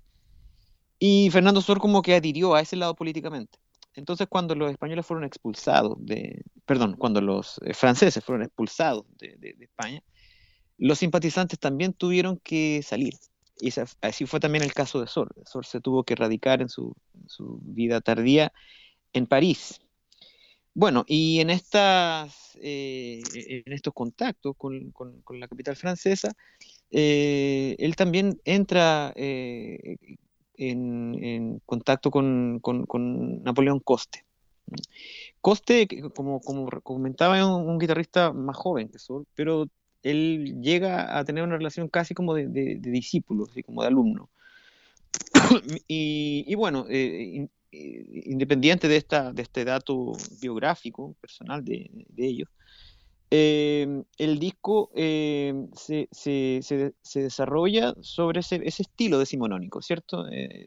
Y 0.99 1.29
Fernando 1.31 1.61
Sor 1.61 1.79
como 1.79 2.01
que 2.01 2.15
adhirió 2.15 2.55
a 2.55 2.61
ese 2.61 2.75
lado 2.75 2.95
políticamente. 2.95 3.59
Entonces, 3.95 4.27
cuando 4.29 4.53
los 4.53 4.71
españoles 4.71 5.05
fueron 5.05 5.25
expulsados 5.25 5.97
de, 5.99 6.43
perdón, 6.65 6.95
cuando 6.97 7.19
los 7.19 7.59
franceses 7.73 8.23
fueron 8.23 8.43
expulsados 8.43 9.05
de 9.17 9.55
España, 9.59 10.03
los 10.77 10.99
simpatizantes 10.99 11.59
también 11.59 11.93
tuvieron 11.93 12.37
que 12.39 12.81
salir. 12.83 13.13
Y 13.59 13.71
así 14.01 14.25
fue 14.25 14.39
también 14.39 14.63
el 14.63 14.73
caso 14.73 15.01
de 15.01 15.07
Sor. 15.07 15.33
Sor 15.45 15.65
se 15.65 15.81
tuvo 15.81 16.03
que 16.03 16.15
radicar 16.15 16.61
en 16.61 16.69
su, 16.69 16.95
vida 17.61 18.01
tardía 18.01 18.53
en 19.13 19.25
París. 19.25 19.79
Bueno, 20.75 21.05
y 21.07 21.39
en, 21.39 21.49
estas, 21.49 22.55
eh, 22.61 23.21
en 23.33 23.73
estos 23.73 23.93
contactos 23.95 24.55
con, 24.55 24.93
la 25.39 25.47
capital 25.47 25.75
francesa, 25.75 26.33
eh, 26.91 27.75
él 27.79 27.95
también 27.95 28.39
entra 28.45 29.11
eh, 29.15 29.97
en, 30.55 31.59
contacto 31.65 32.11
con, 32.11 32.61
Napoleón 33.43 33.79
Coste. 33.79 34.23
Coste, 35.41 35.87
como, 36.13 36.41
comentaba, 36.41 37.39
es 37.39 37.45
un, 37.45 37.67
un, 37.67 37.79
guitarrista 37.79 38.33
más 38.33 38.57
joven 38.57 38.89
que 38.89 38.99
Sol, 38.99 39.25
pero 39.33 39.67
él 40.03 40.61
llega 40.61 41.17
a 41.17 41.23
tener 41.25 41.43
una 41.43 41.57
relación 41.57 41.87
casi 41.87 42.13
como 42.13 42.33
de, 42.33 42.79
discípulo, 42.81 43.45
así 43.49 43.63
como 43.63 43.81
de 43.81 43.87
alumno. 43.87 44.29
y, 45.87 46.53
bueno, 46.55 46.85
eh, 46.89 47.47
eh, 47.71 48.23
independiente 48.25 48.87
de, 48.87 48.97
esta, 48.97 49.31
de 49.33 49.41
este 49.41 49.65
dato 49.65 50.13
biográfico, 50.41 51.15
personal 51.19 51.63
de, 51.63 51.89
ellos, 52.17 52.49
eh, 53.29 54.03
el 54.17 54.39
disco 54.39 54.89
se, 54.93 56.07
desarrolla 57.13 57.93
sobre 58.01 58.39
ese, 58.39 58.61
estilo 58.65 59.19
decimonónico, 59.19 59.81
¿cierto? 59.81 60.25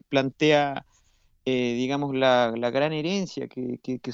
plantea, 0.08 0.84
digamos, 1.44 2.14
la, 2.14 2.50
gran 2.70 2.92
herencia 2.92 3.48
que, 3.48 3.78
que, 3.82 3.98
que 3.98 4.12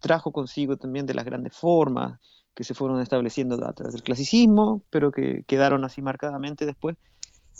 trajo 0.00 0.32
consigo 0.32 0.76
también 0.76 1.06
de 1.06 1.14
las 1.14 1.24
grandes 1.24 1.56
formas, 1.56 2.20
que 2.54 2.64
se 2.64 2.74
fueron 2.74 3.00
estableciendo 3.00 3.54
a 3.66 3.72
través 3.72 3.94
del 3.94 4.02
clasicismo, 4.02 4.82
pero 4.90 5.10
que 5.10 5.44
quedaron 5.46 5.84
así 5.84 6.02
marcadamente 6.02 6.66
después 6.66 6.96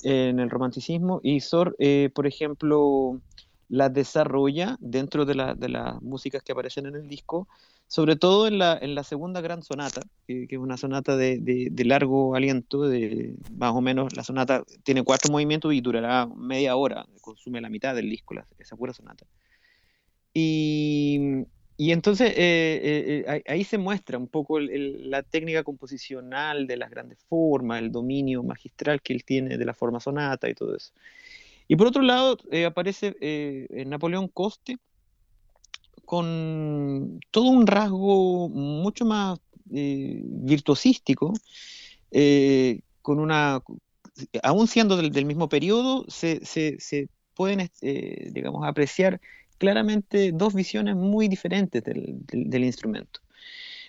en 0.03 0.39
el 0.41 0.51
romanticismo. 0.51 1.21
Y 1.23 1.41
Sor, 1.41 1.75
eh, 1.79 2.11
por 2.15 2.27
ejemplo, 2.27 3.21
la 3.69 3.89
desarrolla 3.89 4.77
dentro 4.81 5.25
de, 5.25 5.35
la, 5.35 5.55
de, 5.55 5.69
las 5.69 6.01
músicas 6.03 6.43
que 6.43 6.53
aparecen 6.53 6.87
en 6.87 6.95
el 6.95 7.09
disco, 7.09 7.49
sobre 7.87 8.17
todo 8.17 8.47
en 8.47 8.59
la, 8.59 8.79
en 8.81 8.95
la 8.95 9.05
segunda 9.05 9.41
gran 9.41 9.63
sonata, 9.63 10.03
que, 10.27 10.47
es 10.49 10.59
una 10.59 10.77
sonata 10.77 11.17
de, 11.17 11.39
de, 11.39 11.85
largo 11.85 12.35
aliento, 12.35 12.83
de 12.83 13.35
más 13.57 13.73
o 13.75 13.81
menos, 13.81 14.15
la 14.17 14.25
sonata 14.25 14.65
tiene 14.83 15.03
cuatro 15.03 15.31
movimientos 15.33 15.73
y 15.75 15.81
durará 15.81 16.27
media 16.27 16.77
hora, 16.77 17.07
consume 17.21 17.61
la 17.61 17.69
mitad 17.69 17.95
del 17.95 18.11
disco, 18.11 18.35
esa 18.59 18.77
pura 18.77 18.93
sonata. 18.93 19.27
Y, 20.33 21.45
y 21.77 21.91
entonces 21.91 22.31
eh, 22.31 22.35
eh, 22.37 23.25
eh, 23.27 23.43
ahí 23.49 23.65
se 23.65 23.79
muestra 23.79 24.17
un 24.17 24.29
poco 24.29 24.61
la 24.61 25.23
técnica 25.25 25.65
composicional 25.65 26.69
de 26.69 26.77
las 26.77 26.89
grandes 26.89 27.19
formas, 27.29 27.81
el 27.81 27.91
dominio 27.91 28.45
magistral 28.45 29.03
que 29.03 29.13
él 29.13 29.25
tiene 29.25 29.59
de 29.59 29.65
la 29.65 29.75
forma 29.75 29.99
sonata 29.99 30.49
y 30.49 30.55
todo 30.55 30.77
eso. 30.77 30.93
Y 31.67 31.77
por 31.77 31.89
otro 31.89 32.03
lado 32.03 32.37
aparece 32.67 33.17
Napoleón 33.87 34.29
Coste 34.29 34.79
con 36.05 37.19
todo 37.31 37.47
un 37.47 37.67
rasgo 37.67 38.49
mucho 38.51 39.05
más 39.05 39.41
virtuosístico, 39.65 41.33
con 43.03 43.19
una, 43.19 43.63
aún 44.43 44.69
siendo 44.69 44.97
del, 44.97 45.25
mismo 45.25 45.49
periodo, 45.49 46.05
se, 46.09 46.45
se, 46.45 46.77
se 46.79 47.09
pueden, 47.35 47.69
digamos, 47.81 48.65
apreciar 48.65 49.21
claramente 49.59 50.33
dos 50.33 50.55
visiones 50.55 50.97
muy 50.97 51.29
diferentes 51.29 51.83
del, 51.83 52.65
instrumento. 52.65 53.21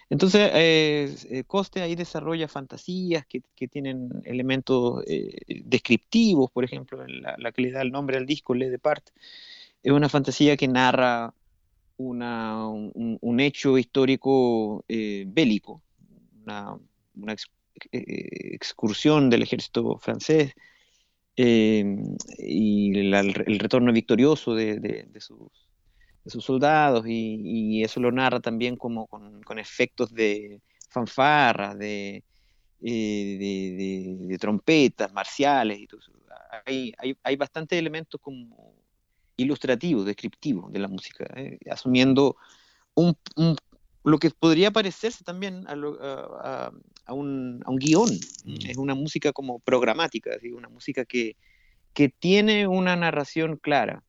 Entonces, 0.10 0.52
eh, 0.54 1.16
eh, 1.30 1.44
Coste 1.46 1.82
ahí 1.82 1.96
desarrolla 1.96 2.48
fantasías 2.48 3.26
que, 3.26 3.42
tienen 3.68 4.10
elementos 4.24 5.04
eh, 5.08 5.36
descriptivos, 5.64 6.52
por 6.52 6.64
ejemplo, 6.64 7.04
la, 7.08 7.52
que 7.52 7.62
le 7.64 7.72
da 7.72 7.82
el 7.82 7.92
nombre 7.92 8.18
al 8.18 8.26
disco, 8.26 8.54
Le 8.54 8.70
Depart, 8.70 9.10
es 9.82 9.92
una 9.92 10.10
fantasía 10.10 10.58
que 10.58 10.68
narra 10.68 11.34
un, 11.98 13.40
hecho 13.40 13.78
histórico 13.78 14.84
bélico, 14.88 15.82
una, 16.44 16.78
excursión 17.92 19.30
del 19.30 19.44
ejército 19.44 19.98
francés 19.98 20.54
y 21.38 22.98
el 22.98 23.34
retorno 23.60 23.92
victorioso 23.92 24.56
de 24.56 25.10
sus 25.20 25.66
de 26.26 26.32
sus 26.32 26.44
soldados 26.44 27.06
y, 27.08 27.84
eso 27.84 28.00
lo 28.00 28.12
narra 28.12 28.40
también 28.40 28.76
como 28.76 29.08
con, 29.08 29.60
efectos 29.60 30.14
de 30.14 30.60
fanfarras, 30.90 31.78
eh, 31.80 32.24
de, 32.82 34.38
trompetas 34.40 35.14
marciales 35.14 35.80
y 35.80 35.88
Hay, 36.66 36.94
hay, 36.98 37.18
hay 37.24 37.36
bastantes 37.36 37.78
elementos 37.78 38.20
como 38.20 38.74
ilustrativos, 39.38 40.06
descriptivos 40.06 40.72
de 40.72 40.80
la 40.80 40.88
música, 40.88 41.26
eh, 41.36 41.60
asumiendo 41.70 42.38
un, 42.96 43.16
lo 44.06 44.20
que 44.20 44.30
podría 44.30 44.72
parecerse 44.72 45.24
también 45.24 45.66
a, 45.68 45.72
a, 45.72 47.14
un, 47.14 47.62
a 47.66 47.72
un, 47.72 47.78
guion. 47.78 48.10
Mm. 48.46 48.70
Es 48.70 48.78
una 48.78 48.96
música 48.96 49.34
como 49.34 49.60
programática, 49.60 50.32
una 50.56 50.70
música 50.70 51.06
que, 51.06 51.36
que 51.94 52.10
tiene 52.10 52.68
una 52.68 52.96
narración 52.96 53.58
clara. 53.58 54.04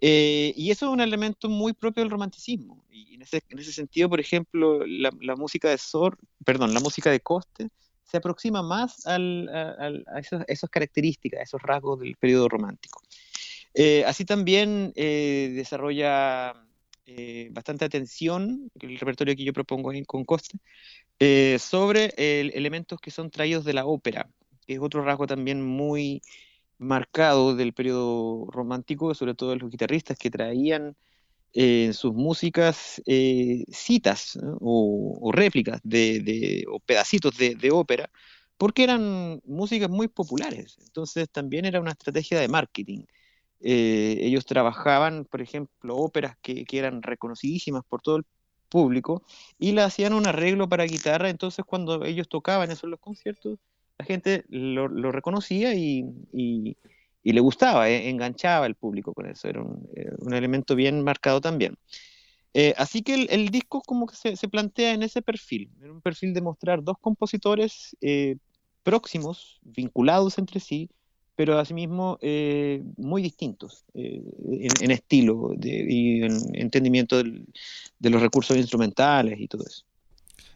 Eh, 0.00 0.52
y 0.56 0.70
eso 0.70 0.86
es 0.86 0.92
un 0.92 1.00
elemento 1.00 1.48
muy 1.48 1.72
propio 1.72 2.02
del 2.02 2.10
romanticismo. 2.10 2.84
Y 2.90 3.14
en 3.14 3.22
ese, 3.22 3.42
en 3.48 3.58
ese 3.58 3.72
sentido, 3.72 4.10
por 4.10 4.20
ejemplo, 4.20 4.84
la, 4.86 5.10
la, 5.20 5.36
música 5.36 5.70
de 5.70 5.78
Sor, 5.78 6.18
perdón, 6.44 6.74
la 6.74 6.80
música 6.80 7.10
de 7.10 7.20
Coste 7.20 7.70
se 8.02 8.18
aproxima 8.18 8.62
más 8.62 9.06
al, 9.06 9.48
a, 9.48 10.20
esas 10.46 10.68
características, 10.68 11.40
a 11.40 11.42
esos 11.44 11.62
rasgos 11.62 12.00
del 12.00 12.16
periodo 12.16 12.48
romántico. 12.50 13.00
Eh, 13.72 14.04
así 14.06 14.24
también 14.24 14.92
eh, 14.94 15.52
desarrolla 15.54 16.54
bastante 17.50 17.84
atención, 17.84 18.70
el 18.80 18.98
repertorio 18.98 19.36
que 19.36 19.44
yo 19.44 19.52
propongo 19.52 19.90
ahí 19.90 20.04
con 20.04 20.24
Coste, 20.24 20.58
sobre 21.58 22.12
elementos 22.16 22.98
que 23.00 23.10
son 23.10 23.30
traídos 23.30 23.64
de 23.64 23.74
la 23.74 23.86
ópera, 23.86 24.28
que 24.66 24.74
es 24.74 24.80
otro 24.80 25.04
rasgo 25.04 25.26
también 25.26 25.62
muy 25.62 26.22
marcado 26.78 27.54
del 27.54 27.72
periodo 27.72 28.46
romántico, 28.50 29.14
sobre 29.14 29.34
todo 29.34 29.56
los 29.56 29.70
guitarristas 29.70 30.18
que 30.18 30.30
traían 30.30 30.96
eh, 31.52 31.86
en 31.86 31.94
sus 31.94 32.14
músicas 32.14 33.02
eh, 33.06 33.64
citas 33.70 34.38
o, 34.60 35.30
réplicas 35.32 35.80
de, 35.84 36.64
o 36.68 36.80
pedacitos 36.80 37.36
de, 37.38 37.70
ópera, 37.72 38.10
porque 38.56 38.84
eran 38.84 39.40
músicas 39.44 39.90
muy 39.90 40.08
populares. 40.08 40.76
Entonces 40.86 41.28
también 41.30 41.64
era 41.64 41.80
una 41.80 41.92
estrategia 41.92 42.40
de 42.40 42.48
marketing 42.48 43.04
eh, 43.66 44.18
ellos 44.20 44.44
trabajaban, 44.44 45.24
por 45.24 45.40
ejemplo, 45.40 45.96
óperas 45.96 46.36
que, 46.42 46.66
eran 46.70 47.02
reconocidísimas 47.02 47.82
por 47.88 48.02
todo 48.02 48.16
el 48.16 48.26
público 48.68 49.22
y 49.58 49.72
le 49.72 49.80
hacían 49.80 50.12
un 50.12 50.26
arreglo 50.26 50.68
para 50.68 50.84
guitarra, 50.84 51.30
entonces 51.30 51.64
cuando 51.64 52.04
ellos 52.04 52.28
tocaban 52.28 52.70
eso 52.70 52.86
en 52.86 52.90
los 52.90 53.00
conciertos, 53.00 53.58
la 53.96 54.04
gente 54.04 54.44
lo, 54.50 54.88
reconocía 55.12 55.74
y, 55.74 56.04
y, 56.30 56.76
y, 57.22 57.32
le 57.32 57.40
gustaba, 57.40 57.88
eh, 57.88 58.10
enganchaba 58.10 58.66
el 58.66 58.74
público 58.74 59.14
con 59.14 59.30
eso, 59.30 59.48
era 59.48 59.62
un, 59.62 59.88
eh, 59.96 60.10
elemento 60.36 60.74
bien 60.74 61.02
marcado 61.02 61.40
también. 61.40 61.76
Eh, 62.52 62.74
así 62.76 63.02
que 63.02 63.14
el, 63.14 63.48
disco 63.48 63.80
como 63.80 64.06
que 64.06 64.16
se, 64.16 64.36
se, 64.36 64.48
plantea 64.48 64.92
en 64.92 65.02
ese 65.02 65.22
perfil, 65.22 65.70
en 65.80 65.90
un 65.90 66.02
perfil 66.02 66.34
de 66.34 66.42
mostrar 66.42 66.84
dos 66.84 66.98
compositores 67.00 67.96
próximos, 68.82 69.58
vinculados 69.62 70.36
entre 70.38 70.60
sí, 70.60 70.90
pero 71.36 71.58
asimismo 71.58 72.18
eh, 72.20 72.82
muy 72.96 73.22
distintos 73.22 73.84
eh, 73.94 74.22
en, 74.80 74.90
estilo 74.90 75.52
de, 75.56 75.86
y 75.88 76.22
en 76.22 76.54
entendimiento 76.54 77.16
del, 77.16 77.46
de 77.98 78.10
los 78.10 78.22
recursos 78.22 78.56
instrumentales 78.56 79.40
y 79.40 79.48
todo 79.48 79.64
eso. 79.66 79.84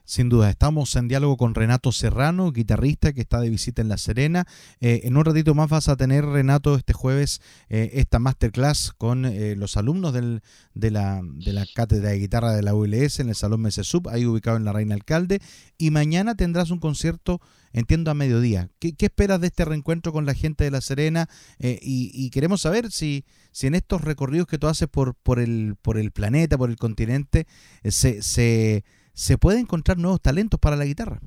Sin 0.08 0.30
duda, 0.30 0.48
estamos 0.48 0.96
en 0.96 1.06
diálogo 1.06 1.36
con 1.36 1.54
Renato 1.54 1.92
Serrano, 1.92 2.50
guitarrista 2.50 3.12
que 3.12 3.20
está 3.20 3.40
de 3.40 3.50
visita 3.50 3.82
en 3.82 3.90
La 3.90 3.98
Serena. 3.98 4.46
Eh, 4.80 5.02
en 5.04 5.18
un 5.18 5.24
ratito 5.26 5.54
más 5.54 5.68
vas 5.68 5.90
a 5.90 5.96
tener, 5.96 6.24
Renato, 6.24 6.76
este 6.76 6.94
jueves 6.94 7.42
eh, 7.68 7.90
esta 7.92 8.18
masterclass 8.18 8.92
con 8.96 9.26
eh, 9.26 9.54
los 9.54 9.76
alumnos 9.76 10.14
del, 10.14 10.40
de, 10.72 10.92
la, 10.92 11.20
de, 11.22 11.52
la, 11.52 11.66
cátedra 11.74 12.08
de 12.08 12.20
guitarra 12.20 12.54
de 12.54 12.62
la 12.62 12.74
ULS 12.74 13.20
en 13.20 13.28
el 13.28 13.34
Salón 13.34 13.60
Mesesub, 13.60 14.08
ahí 14.08 14.24
ubicado 14.24 14.56
en 14.56 14.64
la 14.64 14.72
Reina 14.72 14.94
Alcalde. 14.94 15.42
Y 15.76 15.90
mañana 15.90 16.36
tendrás 16.36 16.70
un 16.70 16.78
concierto, 16.78 17.42
entiendo, 17.72 18.10
a 18.10 18.14
mediodía. 18.14 18.70
¿Qué, 18.78 18.94
qué 18.94 19.06
esperas 19.06 19.40
de 19.40 19.48
este 19.48 19.64
reencuentro 19.64 20.12
con 20.12 20.26
la 20.26 20.34
gente 20.34 20.64
de 20.64 20.70
La 20.70 20.80
Serena? 20.80 21.28
Y, 21.58 22.10
y, 22.14 22.30
queremos 22.30 22.62
saber 22.62 22.90
si, 22.90 23.24
si 23.52 23.66
en 23.66 23.74
estos 23.74 24.02
recorridos 24.02 24.46
que 24.46 24.58
tú 24.58 24.66
haces 24.66 24.88
por, 24.88 25.14
por, 25.14 25.38
el, 25.38 25.76
por 25.80 25.98
el 25.98 26.12
planeta, 26.12 26.58
por 26.58 26.70
el 26.70 26.76
continente, 26.76 27.46
se... 27.84 28.22
se 28.22 28.84
se 29.18 29.36
puede 29.36 29.58
encontrar 29.58 29.98
nuevos 29.98 30.20
talentos 30.20 30.60
para 30.60 30.76
la 30.76 30.84
guitarra. 30.84 31.20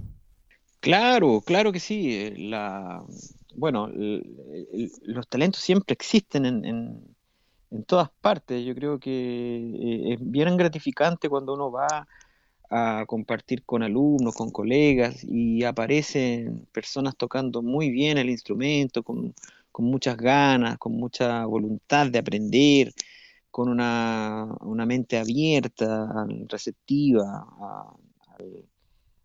Claro, 0.80 1.41
claro 1.41 1.73
que 1.73 1.82
sí. 1.82 2.15
Eh, 2.15 2.34
la, 2.38 3.04
bueno, 3.54 3.89
los 5.04 5.27
talentos 5.27 5.62
siempre 5.62 5.91
existen 5.91 6.45
en, 6.45 6.63
en, 6.63 7.15
en, 7.69 7.84
todas 7.84 8.10
partes. 8.21 8.65
Yo 8.65 8.73
creo 8.75 8.97
que 8.97 9.12
eh, 9.12 10.13
es 10.13 10.19
bien 10.21 10.56
gratificante 10.56 11.27
cuando 11.27 11.54
uno 11.54 11.69
va 11.69 12.08
a 12.72 13.06
compartir 13.06 13.64
con 13.66 13.84
alumnos, 13.84 14.34
con 14.34 14.50
colegas 14.50 15.26
y 15.30 15.64
aparecen 15.66 16.66
personas 16.72 17.16
tocando 17.18 17.62
muy 17.62 17.92
bien 17.92 18.18
el 18.18 18.30
instrumento, 18.30 19.04
con, 19.04 19.36
con 19.72 19.86
muchas 19.86 20.16
ganas, 20.18 20.78
con 20.78 20.94
mucha 20.94 21.46
voluntad 21.46 22.08
de 22.08 22.20
aprender 22.20 22.94
con 23.52 23.68
una, 23.70 24.48
una 24.62 24.86
mente 24.86 25.18
abierta, 25.18 26.26
receptiva 26.48 27.46
a, 27.60 27.94
al, 28.40 28.66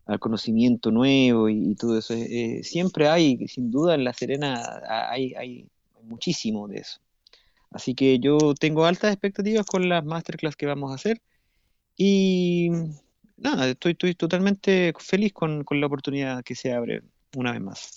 al, 0.07 0.19
conocimiento 0.19 0.91
nuevo 0.91 1.49
y, 1.49 1.71
y 1.71 1.75
todo 1.77 1.99
eso. 1.99 2.15
Eh, 2.15 2.63
siempre 2.65 3.09
hay, 3.09 3.47
sin 3.47 3.71
duda, 3.71 3.95
en 3.95 4.03
La 4.05 4.13
Serena 4.13 4.83
hay, 4.89 5.35
hay, 5.35 5.69
muchísimo 6.03 6.69
de 6.69 6.79
eso. 6.79 7.01
Así 7.71 7.95
que 7.95 8.19
yo 8.21 8.39
tengo 8.59 8.85
altas 8.87 9.13
expectativas 9.13 9.67
con 9.67 9.89
las 9.89 10.05
masterclass 10.05 10.57
que 10.57 10.67
vamos 10.67 10.93
a 10.93 10.95
hacer 10.95 11.21
y 11.97 12.71
nada, 13.37 13.68
estoy, 13.68 13.94
totalmente 14.14 14.92
feliz 14.99 15.33
con, 15.33 15.64
con 15.64 15.81
la 15.81 15.87
oportunidad 15.87 16.42
que 16.42 16.55
se 16.55 16.72
abre 16.72 17.03
una 17.35 17.53
vez 17.53 17.61
más. 17.61 17.90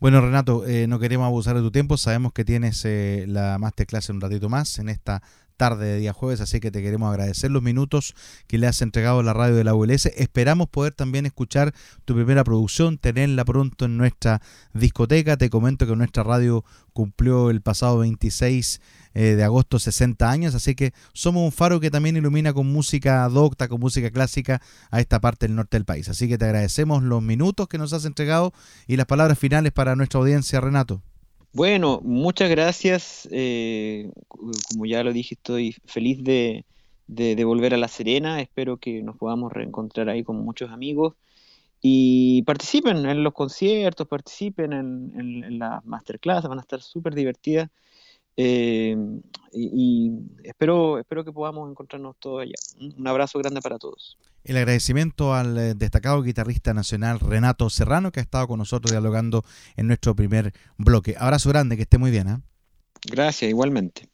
Bueno, 0.00 0.20
Renato, 0.20 0.66
eh, 0.66 0.86
no 0.86 0.98
queremos 0.98 1.26
abusar 1.26 1.56
de 1.56 1.62
tu 1.62 1.70
tiempo. 1.70 1.96
Sabemos 1.96 2.32
que 2.32 2.44
tienes 2.44 2.84
eh, 2.84 3.24
la 3.28 3.58
masterclass 3.58 4.10
en 4.10 4.16
un 4.16 4.22
ratito 4.22 4.48
más 4.48 4.78
en 4.78 4.88
esta 4.88 5.22
tarde 5.56 5.86
de 5.86 5.98
día 5.98 6.12
jueves, 6.12 6.40
así 6.40 6.60
que 6.60 6.70
te 6.70 6.82
queremos 6.82 7.08
agradecer 7.10 7.50
los 7.50 7.62
minutos 7.62 8.14
que 8.46 8.58
le 8.58 8.66
has 8.66 8.82
entregado 8.82 9.20
a 9.20 9.22
la 9.22 9.32
radio 9.32 9.54
de 9.54 9.64
la 9.64 9.74
ULS. 9.74 10.06
Esperamos 10.06 10.68
poder 10.68 10.94
también 10.94 11.26
escuchar 11.26 11.72
tu 12.04 12.14
primera 12.14 12.44
producción, 12.44 12.98
tenerla 12.98 13.44
pronto 13.44 13.84
en 13.84 13.96
nuestra 13.96 14.42
discoteca. 14.72 15.36
Te 15.36 15.50
comento 15.50 15.86
que 15.86 15.96
nuestra 15.96 16.22
radio 16.22 16.64
cumplió 16.92 17.50
el 17.50 17.62
pasado 17.62 17.98
26 17.98 18.80
eh, 19.14 19.36
de 19.36 19.44
agosto 19.44 19.78
60 19.78 20.28
años, 20.28 20.54
así 20.54 20.74
que 20.74 20.92
somos 21.12 21.44
un 21.44 21.52
faro 21.52 21.78
que 21.78 21.90
también 21.90 22.16
ilumina 22.16 22.52
con 22.52 22.66
música 22.72 23.28
docta, 23.28 23.68
con 23.68 23.80
música 23.80 24.10
clásica 24.10 24.60
a 24.90 25.00
esta 25.00 25.20
parte 25.20 25.46
del 25.46 25.54
norte 25.54 25.76
del 25.76 25.84
país. 25.84 26.08
Así 26.08 26.28
que 26.28 26.36
te 26.36 26.44
agradecemos 26.44 27.02
los 27.02 27.22
minutos 27.22 27.68
que 27.68 27.78
nos 27.78 27.92
has 27.92 28.04
entregado 28.04 28.52
y 28.88 28.96
las 28.96 29.06
palabras 29.06 29.38
finales 29.38 29.72
para 29.72 29.94
nuestra 29.94 30.18
audiencia, 30.20 30.60
Renato. 30.60 31.00
Bueno, 31.52 32.00
muchas 32.02 32.50
gracias. 32.50 33.28
Eh, 33.30 34.10
como 34.28 34.86
ya 34.86 35.04
lo 35.04 35.12
dije, 35.12 35.36
estoy 35.36 35.76
feliz 35.84 36.24
de, 36.24 36.64
de, 37.06 37.44
volver 37.44 37.74
a 37.74 37.76
La 37.76 37.86
Serena. 37.86 38.40
Espero 38.40 38.78
que 38.78 39.00
nos 39.04 39.16
podamos 39.16 39.52
reencontrar 39.52 40.08
ahí 40.08 40.24
con 40.24 40.44
muchos 40.44 40.72
amigos. 40.72 41.14
Y 41.80 42.42
participen 42.42 43.06
en 43.06 43.22
los 43.22 43.32
conciertos, 43.32 44.08
participen 44.08 44.72
en, 44.72 45.12
en, 45.16 45.44
en 45.44 45.58
las 45.60 45.84
masterclass, 45.84 46.48
van 46.48 46.58
a 46.58 46.62
estar 46.62 46.82
súper 46.82 47.14
divertidas. 47.14 47.70
Eh, 48.36 48.96
y, 49.52 49.70
y, 49.72 50.12
espero, 50.42 50.98
espero 50.98 51.24
que 51.24 51.32
podamos 51.32 51.70
encontrarnos 51.70 52.16
todos 52.18 52.42
allá. 52.42 52.54
Un 52.96 53.06
abrazo 53.06 53.38
grande 53.38 53.60
para 53.60 53.78
todos. 53.78 54.18
El 54.44 54.58
agradecimiento 54.58 55.32
al 55.32 55.56
eh, 55.56 55.74
destacado 55.74 56.22
guitarrista 56.22 56.74
nacional 56.74 57.18
Renato 57.18 57.70
Serrano, 57.70 58.12
que 58.12 58.20
ha 58.20 58.22
estado 58.22 58.46
con 58.46 58.58
nosotros 58.58 58.90
dialogando 58.90 59.42
en 59.76 59.86
nuestro 59.86 60.14
primer 60.14 60.52
bloque. 60.76 61.14
Abrazo 61.18 61.48
grande, 61.48 61.76
que 61.76 61.82
esté 61.82 61.96
muy 61.96 62.10
bien. 62.10 62.28
¿eh? 62.28 62.38
Gracias, 63.06 63.48
igualmente. 63.50 64.08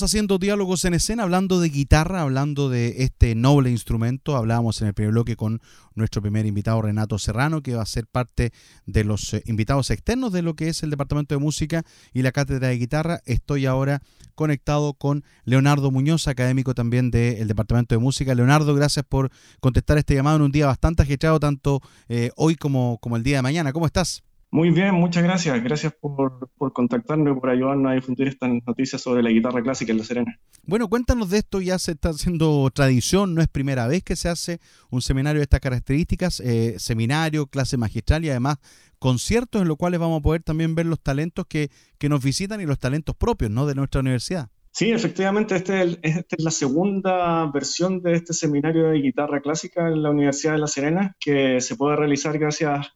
Haciendo 0.00 0.38
diálogos 0.38 0.86
en 0.86 0.94
escena, 0.94 1.22
hablando 1.24 1.60
de 1.60 1.68
guitarra, 1.68 2.22
hablando 2.22 2.70
de 2.70 3.02
este 3.02 3.34
noble 3.34 3.70
instrumento. 3.70 4.36
Hablábamos 4.36 4.80
en 4.80 4.88
el 4.88 4.94
primer 4.94 5.12
bloque 5.12 5.36
con 5.36 5.60
nuestro 5.94 6.22
primer 6.22 6.46
invitado, 6.46 6.80
Renato 6.80 7.18
Serrano, 7.18 7.62
que 7.62 7.74
va 7.74 7.82
a 7.82 7.86
ser 7.86 8.06
parte 8.06 8.52
de 8.86 9.04
los 9.04 9.34
eh, 9.34 9.42
invitados 9.44 9.90
externos 9.90 10.32
de 10.32 10.40
lo 10.40 10.54
que 10.54 10.68
es 10.68 10.82
el 10.82 10.88
Departamento 10.88 11.34
de 11.34 11.40
Música 11.40 11.82
y 12.14 12.22
la 12.22 12.32
Cátedra 12.32 12.68
de 12.68 12.78
Guitarra. 12.78 13.20
Estoy 13.26 13.66
ahora 13.66 14.00
conectado 14.34 14.94
con 14.94 15.24
Leonardo 15.44 15.90
Muñoz, 15.90 16.26
académico 16.26 16.74
también 16.74 17.10
del 17.10 17.46
Departamento 17.46 17.94
de 17.94 17.98
Música. 17.98 18.34
Leonardo, 18.34 18.74
gracias 18.74 19.04
por 19.06 19.30
contestar 19.60 19.98
este 19.98 20.14
llamado 20.14 20.36
en 20.36 20.42
un 20.42 20.52
día 20.52 20.68
bastante 20.68 21.02
agitado, 21.02 21.38
tanto 21.38 21.82
eh, 22.08 22.30
hoy 22.36 22.56
como, 22.56 22.96
como 23.02 23.18
el 23.18 23.22
día 23.22 23.36
de 23.36 23.42
mañana. 23.42 23.74
¿Cómo 23.74 23.84
estás? 23.84 24.22
Muy 24.54 24.68
bien, 24.68 24.94
muchas 24.94 25.22
gracias. 25.22 25.64
Gracias 25.64 25.94
por, 25.98 26.50
por 26.58 26.74
contactarme, 26.74 27.34
por 27.34 27.48
ayudarnos 27.48 27.90
a 27.90 27.94
difundir 27.94 28.28
estas 28.28 28.50
noticias 28.66 29.00
sobre 29.00 29.22
la 29.22 29.30
guitarra 29.30 29.62
clásica 29.62 29.92
en 29.92 29.98
La 29.98 30.04
Serena. 30.04 30.38
Bueno, 30.64 30.90
cuéntanos 30.90 31.30
de 31.30 31.38
esto, 31.38 31.62
ya 31.62 31.78
se 31.78 31.92
está 31.92 32.10
haciendo 32.10 32.68
tradición, 32.70 33.34
no 33.34 33.40
es 33.40 33.48
primera 33.48 33.86
vez 33.86 34.04
que 34.04 34.14
se 34.14 34.28
hace 34.28 34.60
un 34.90 35.00
seminario 35.00 35.40
de 35.40 35.44
estas 35.44 35.60
características, 35.60 36.40
eh, 36.40 36.74
seminario, 36.78 37.46
clase 37.46 37.78
magistral 37.78 38.26
y 38.26 38.28
además 38.28 38.58
conciertos 38.98 39.62
en 39.62 39.68
los 39.68 39.78
cuales 39.78 39.98
vamos 39.98 40.20
a 40.20 40.22
poder 40.22 40.42
también 40.42 40.74
ver 40.74 40.84
los 40.84 41.00
talentos 41.00 41.46
que, 41.46 41.70
que 41.96 42.10
nos 42.10 42.22
visitan 42.22 42.60
y 42.60 42.66
los 42.66 42.78
talentos 42.78 43.16
propios 43.16 43.50
¿no? 43.50 43.64
de 43.64 43.74
nuestra 43.74 44.02
universidad. 44.02 44.50
Sí, 44.70 44.90
efectivamente, 44.90 45.56
este 45.56 45.82
es, 45.82 45.98
esta 46.02 46.36
es 46.36 46.44
la 46.44 46.50
segunda 46.50 47.50
versión 47.50 48.02
de 48.02 48.16
este 48.16 48.34
seminario 48.34 48.90
de 48.90 48.98
guitarra 48.98 49.40
clásica 49.40 49.88
en 49.88 50.02
la 50.02 50.10
Universidad 50.10 50.52
de 50.52 50.58
La 50.58 50.66
Serena, 50.66 51.16
que 51.18 51.62
se 51.62 51.74
puede 51.74 51.96
realizar 51.96 52.38
gracias 52.38 52.88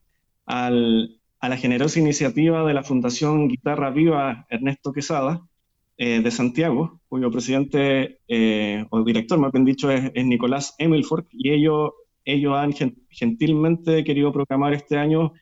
al, 0.45 1.19
a 1.47 1.49
la 1.49 1.57
generosa 1.57 2.01
iniciativa 2.01 2.67
de 2.67 2.75
la 2.75 2.83
Fundación 2.83 3.47
Guitarra 3.47 3.91
Viva 3.91 4.47
Ernesto 4.51 4.93
Quesada 4.93 5.47
eh, 5.97 6.21
de 6.21 6.31
Santiago, 6.33 7.01
cuyo 7.09 7.31
presidente 7.31 8.19
eh, 8.27 8.85
o 8.91 9.05
director, 9.05 9.39
más 9.39 9.53
bien 9.53 9.65
dicho, 9.65 9.89
es, 9.93 10.13
Nicolás 10.25 10.75
Emilford, 10.79 11.27
y 11.31 11.53
ellos, 11.53 11.93
ellos 12.25 12.53
han 12.57 12.73
gentilmente 13.11 14.03
querido 14.03 14.33
proclamar 14.33 14.75
este 14.75 14.99
año 14.99 15.35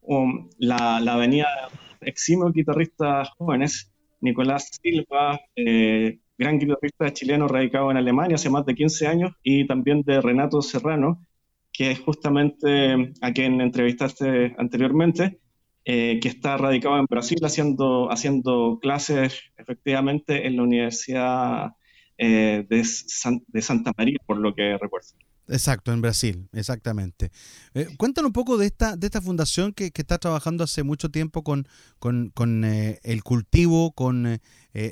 um, 0.00 0.48
la, 0.58 0.98
la 0.98 1.16
venida 1.16 1.46
de 2.00 2.10
eximios 2.10 2.52
guitarristas 2.52 3.30
jóvenes, 3.38 3.92
Nicolás 4.20 4.68
Silva, 4.82 5.38
eh, 5.54 6.18
gran 6.36 6.58
guitarrista 6.58 7.12
chileno 7.12 7.46
radicado 7.46 7.92
en 7.92 7.98
Alemania 7.98 8.34
hace 8.34 8.50
más 8.50 8.66
de 8.66 8.74
15 8.74 9.06
años, 9.06 9.32
y 9.44 9.64
también 9.64 10.02
de 10.02 10.20
Renato 10.20 10.60
Serrano, 10.60 11.20
que 11.76 11.90
es 11.90 12.00
justamente 12.00 13.12
a 13.20 13.32
quien 13.32 13.60
entrevistaste 13.60 14.54
anteriormente, 14.56 15.40
eh, 15.84 16.18
que 16.20 16.28
está 16.28 16.56
radicado 16.56 16.98
en 16.98 17.04
Brasil 17.04 17.38
haciendo, 17.44 18.10
haciendo 18.10 18.78
clases 18.80 19.42
efectivamente 19.58 20.46
en 20.46 20.56
la 20.56 20.62
Universidad 20.62 21.72
eh, 22.16 22.64
de, 22.68 22.84
de, 23.48 23.62
Santa 23.62 23.92
María, 23.96 24.18
por 24.26 24.38
lo 24.38 24.54
que 24.54 24.78
recuerdo. 24.78 25.08
Exacto, 25.48 25.92
en 25.92 26.00
Brasil, 26.02 26.48
exactamente. 26.52 27.30
Eh, 27.74 27.86
cuéntanos 27.96 28.30
un 28.30 28.32
poco 28.32 28.56
de 28.56 28.66
esta, 28.66 28.96
de 28.96 29.06
esta 29.06 29.20
fundación 29.20 29.72
que, 29.72 29.92
que 29.92 30.02
está 30.02 30.18
trabajando 30.18 30.64
hace 30.64 30.82
mucho 30.82 31.08
tiempo 31.08 31.44
con, 31.44 31.68
con, 32.00 32.30
con 32.30 32.64
eh, 32.64 32.98
el 33.04 33.22
cultivo, 33.22 33.92
con 33.92 34.26
eh, 34.26 34.40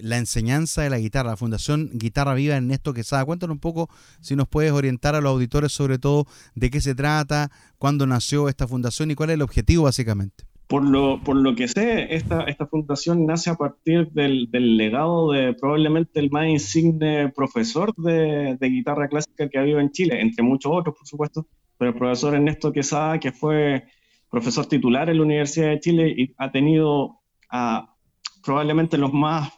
la 0.03 0.17
enseñanza 0.17 0.83
de 0.83 0.91
la 0.91 0.99
guitarra, 0.99 1.31
la 1.31 1.37
Fundación 1.37 1.91
Guitarra 1.95 2.35
Viva 2.35 2.55
Ernesto 2.55 2.95
Quesada. 2.95 3.25
Cuéntanos 3.25 3.55
un 3.55 3.61
poco, 3.61 3.91
si 4.21 4.37
nos 4.37 4.47
puedes 4.47 4.71
orientar 4.71 5.17
a 5.17 5.21
los 5.21 5.31
auditores 5.31 5.73
sobre 5.73 5.99
todo 5.99 6.27
de 6.55 6.71
qué 6.71 6.81
se 6.81 6.95
trata, 6.95 7.51
cuándo 7.79 8.07
nació 8.07 8.49
esta 8.49 8.69
fundación 8.69 9.11
y 9.11 9.17
cuál 9.17 9.31
es 9.31 9.35
el 9.35 9.43
objetivo 9.43 9.85
básicamente. 9.85 10.45
Por 10.67 10.83
lo, 10.83 11.21
por 11.23 11.37
lo 11.37 11.55
que 11.55 11.69
sé, 11.69 12.15
esta, 12.15 12.45
esta 12.45 12.67
fundación 12.67 13.27
nace 13.27 13.51
a 13.51 13.55
partir 13.55 14.11
del, 14.13 14.51
del 14.51 14.79
legado 14.79 15.31
de 15.31 15.53
probablemente 15.53 16.21
el 16.21 16.31
más 16.31 16.49
insigne 16.49 17.31
profesor 17.31 17.95
de, 17.97 18.57
de, 18.59 18.69
guitarra 18.69 19.09
clásica 19.09 19.49
que 19.49 19.59
ha 19.59 19.61
habido 19.61 19.79
en 19.79 19.91
Chile, 19.91 20.21
entre 20.21 20.43
muchos 20.43 20.73
otros, 20.75 20.97
por 20.97 21.07
supuesto, 21.07 21.47
pero 21.77 21.91
el 21.91 21.99
profesor 21.99 22.35
Ernesto 22.35 22.73
Quesada, 22.73 23.21
que 23.21 23.31
fue 23.31 23.85
profesor 24.31 24.67
titular 24.67 25.11
en 25.11 25.19
la 25.19 25.23
Universidad 25.23 25.69
de 25.69 25.81
Chile 25.81 26.15
y 26.17 26.35
ha 26.39 26.51
tenido 26.51 27.21
a 27.51 27.95
probablemente 28.43 28.99
los 28.99 29.13
más 29.13 29.53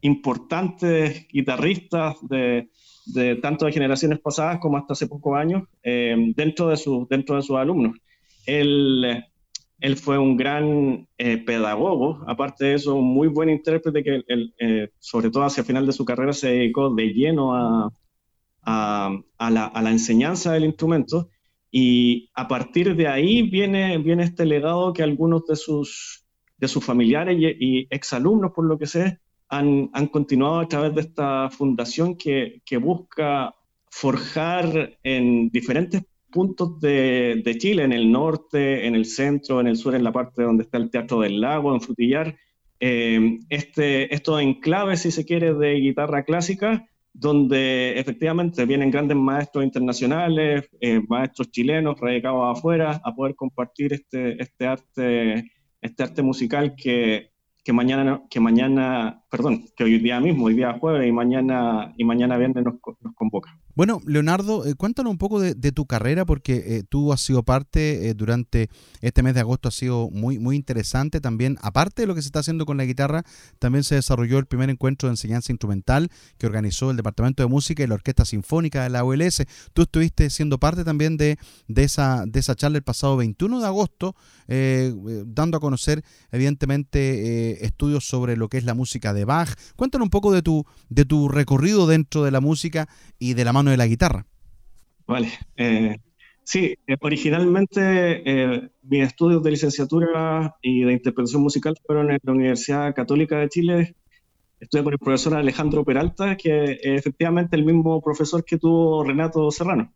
importantes 0.00 1.28
guitarristas 1.28 2.16
de, 2.28 2.68
de 3.06 3.36
tanto 3.36 3.66
de 3.66 3.72
generaciones 3.72 4.18
pasadas 4.18 4.58
como 4.60 4.76
hasta 4.76 4.92
hace 4.92 5.06
pocos 5.06 5.36
años 5.36 5.62
eh, 5.82 6.16
dentro, 6.36 6.68
de 6.68 6.76
su, 6.76 7.06
dentro 7.08 7.36
de 7.36 7.42
sus 7.42 7.56
alumnos. 7.56 7.96
Él 8.46 9.24
él 9.82 9.96
fue 9.96 10.16
un 10.16 10.36
gran 10.36 11.08
eh, 11.18 11.38
pedagogo, 11.38 12.22
aparte 12.28 12.66
de 12.66 12.74
eso, 12.74 12.94
un 12.94 13.12
muy 13.12 13.26
buen 13.26 13.50
intérprete 13.50 14.04
que, 14.04 14.22
él, 14.28 14.54
eh, 14.58 14.90
sobre 15.00 15.28
todo 15.28 15.42
hacia 15.42 15.62
el 15.62 15.66
final 15.66 15.86
de 15.86 15.92
su 15.92 16.04
carrera, 16.04 16.32
se 16.32 16.50
dedicó 16.50 16.94
de 16.94 17.08
lleno 17.08 17.52
a, 17.52 17.92
a, 18.62 19.10
a, 19.38 19.50
la, 19.50 19.64
a, 19.66 19.82
la, 19.82 19.90
enseñanza 19.90 20.52
del 20.52 20.66
instrumento. 20.66 21.30
Y 21.72 22.30
a 22.34 22.46
partir 22.46 22.94
de 22.94 23.08
ahí 23.08 23.42
viene, 23.42 23.98
viene 23.98 24.22
este 24.22 24.46
legado 24.46 24.92
que 24.92 25.02
algunos 25.02 25.46
de 25.46 25.56
sus, 25.56 26.24
de 26.58 26.68
sus 26.68 26.84
familiares 26.84 27.36
y, 27.36 27.46
y 27.80 27.86
exalumnos, 27.90 28.52
por 28.52 28.66
lo 28.66 28.78
que 28.78 28.86
sé, 28.86 29.18
han, 29.48 29.90
han, 29.94 30.06
continuado 30.06 30.60
a 30.60 30.68
través 30.68 30.94
de 30.94 31.00
esta 31.00 31.50
fundación 31.50 32.16
que, 32.16 32.62
que 32.64 32.76
busca 32.76 33.52
forjar 33.90 34.96
en 35.02 35.50
diferentes 35.50 36.04
puntos 36.32 36.80
de, 36.80 37.42
de, 37.44 37.58
Chile, 37.58 37.84
en 37.84 37.92
el 37.92 38.10
norte, 38.10 38.86
en 38.86 38.96
el 38.96 39.04
centro, 39.04 39.60
en 39.60 39.68
el 39.68 39.76
sur, 39.76 39.94
en 39.94 40.02
la 40.02 40.12
parte 40.12 40.42
donde 40.42 40.64
está 40.64 40.78
el 40.78 40.90
Teatro 40.90 41.20
del 41.20 41.40
Lago, 41.40 41.72
en 41.72 41.80
Frutillar. 41.80 42.36
Eh, 42.80 43.38
este, 43.48 44.12
estos 44.12 44.40
enclaves, 44.40 45.02
si 45.02 45.12
se 45.12 45.24
quiere, 45.24 45.54
de 45.54 45.74
guitarra 45.74 46.24
clásica, 46.24 46.88
donde 47.12 47.98
efectivamente 47.98 48.64
vienen 48.64 48.90
grandes 48.90 49.16
maestros 49.16 49.64
internacionales, 49.64 50.68
eh, 50.80 51.00
maestros 51.08 51.50
chilenos 51.50 52.00
radicados 52.00 52.58
afuera, 52.58 53.00
a 53.04 53.14
poder 53.14 53.36
compartir 53.36 53.92
este, 53.92 54.42
este, 54.42 54.66
arte, 54.66 55.52
este 55.80 56.02
arte 56.02 56.22
musical 56.22 56.74
que, 56.74 57.30
que 57.62 57.72
mañana, 57.72 58.22
que 58.30 58.40
mañana, 58.40 59.22
perdón, 59.30 59.64
que 59.76 59.84
hoy 59.84 59.98
día 59.98 60.18
mismo, 60.20 60.46
hoy 60.46 60.54
día 60.54 60.78
jueves 60.80 61.06
y 61.06 61.12
mañana, 61.12 61.92
y 61.96 62.04
mañana 62.04 62.36
viernes 62.38 62.64
nos, 62.64 62.74
nos 63.00 63.14
convoca. 63.14 63.56
Bueno, 63.74 64.02
Leonardo, 64.04 64.66
eh, 64.66 64.74
cuéntanos 64.74 65.10
un 65.10 65.16
poco 65.16 65.40
de, 65.40 65.54
tu 65.72 65.86
carrera, 65.86 66.26
porque 66.26 66.62
eh, 66.66 66.82
tú 66.86 67.10
has 67.10 67.22
sido 67.22 67.42
parte 67.42 68.10
eh, 68.10 68.14
durante 68.14 68.68
este 69.00 69.22
mes 69.22 69.32
de 69.32 69.40
agosto, 69.40 69.68
ha 69.68 69.72
sido 69.72 70.10
muy, 70.10 70.38
muy 70.38 70.56
interesante 70.56 71.22
también. 71.22 71.56
Aparte 71.62 72.02
de 72.02 72.06
lo 72.06 72.14
que 72.14 72.20
se 72.20 72.26
está 72.26 72.40
haciendo 72.40 72.66
con 72.66 72.76
la 72.76 72.84
guitarra, 72.84 73.22
también 73.58 73.82
se 73.82 73.94
desarrolló 73.94 74.38
el 74.38 74.44
primer 74.44 74.68
encuentro 74.68 75.08
de 75.08 75.14
enseñanza 75.14 75.52
instrumental 75.52 76.10
que 76.36 76.46
organizó 76.46 76.90
el 76.90 76.98
Departamento 76.98 77.42
de 77.42 77.48
Música 77.48 77.82
y 77.82 77.86
la 77.86 77.94
Orquesta 77.94 78.26
Sinfónica 78.26 78.82
de 78.82 78.90
la 78.90 79.04
OLS. 79.04 79.44
Tú 79.72 79.82
estuviste 79.82 80.28
siendo 80.28 80.58
parte 80.58 80.84
también 80.84 81.16
de, 81.16 81.38
de, 81.66 81.84
esa, 81.84 82.24
de 82.26 82.40
esa 82.40 82.54
charla 82.54 82.76
el 82.76 82.84
pasado 82.84 83.16
21 83.16 83.60
de 83.60 83.66
agosto, 83.66 84.14
dando 84.48 85.56
a 85.56 85.60
conocer, 85.60 86.04
evidentemente, 86.30 87.64
estudios 87.64 88.06
sobre 88.06 88.36
lo 88.36 88.48
que 88.48 88.58
es 88.58 88.64
la 88.64 88.74
música 88.74 89.14
de 89.14 89.24
Bach. 89.24 89.48
Cuéntanos 89.76 90.04
un 90.04 90.10
poco 90.10 90.30
de 90.30 90.42
tu, 90.42 90.66
de 90.90 91.06
tu 91.06 91.28
recorrido 91.28 91.86
dentro 91.86 92.22
de 92.22 92.30
la 92.30 92.40
música 92.40 92.86
y 93.18 93.32
de 93.32 93.44
la 93.46 93.54
de 93.70 93.76
la 93.76 93.86
guitarra. 93.86 94.26
Vale. 95.06 95.28
Eh, 95.56 95.96
sí, 96.44 96.74
eh, 96.86 96.96
originalmente 97.00 98.22
eh, 98.24 98.70
mis 98.82 99.02
estudios 99.02 99.42
de 99.42 99.50
licenciatura 99.50 100.56
y 100.62 100.84
de 100.84 100.92
interpretación 100.92 101.42
musical 101.42 101.76
fueron 101.84 102.10
en 102.10 102.18
la 102.22 102.32
Universidad 102.32 102.94
Católica 102.94 103.38
de 103.38 103.48
Chile. 103.48 103.96
Estudié 104.60 104.84
con 104.84 104.92
el 104.92 104.98
profesor 104.98 105.34
Alejandro 105.34 105.84
Peralta, 105.84 106.36
que 106.36 106.64
es 106.64 106.78
efectivamente 106.82 107.56
el 107.56 107.64
mismo 107.64 108.00
profesor 108.00 108.44
que 108.44 108.58
tuvo 108.58 109.02
Renato 109.04 109.50
Serrano. 109.50 109.92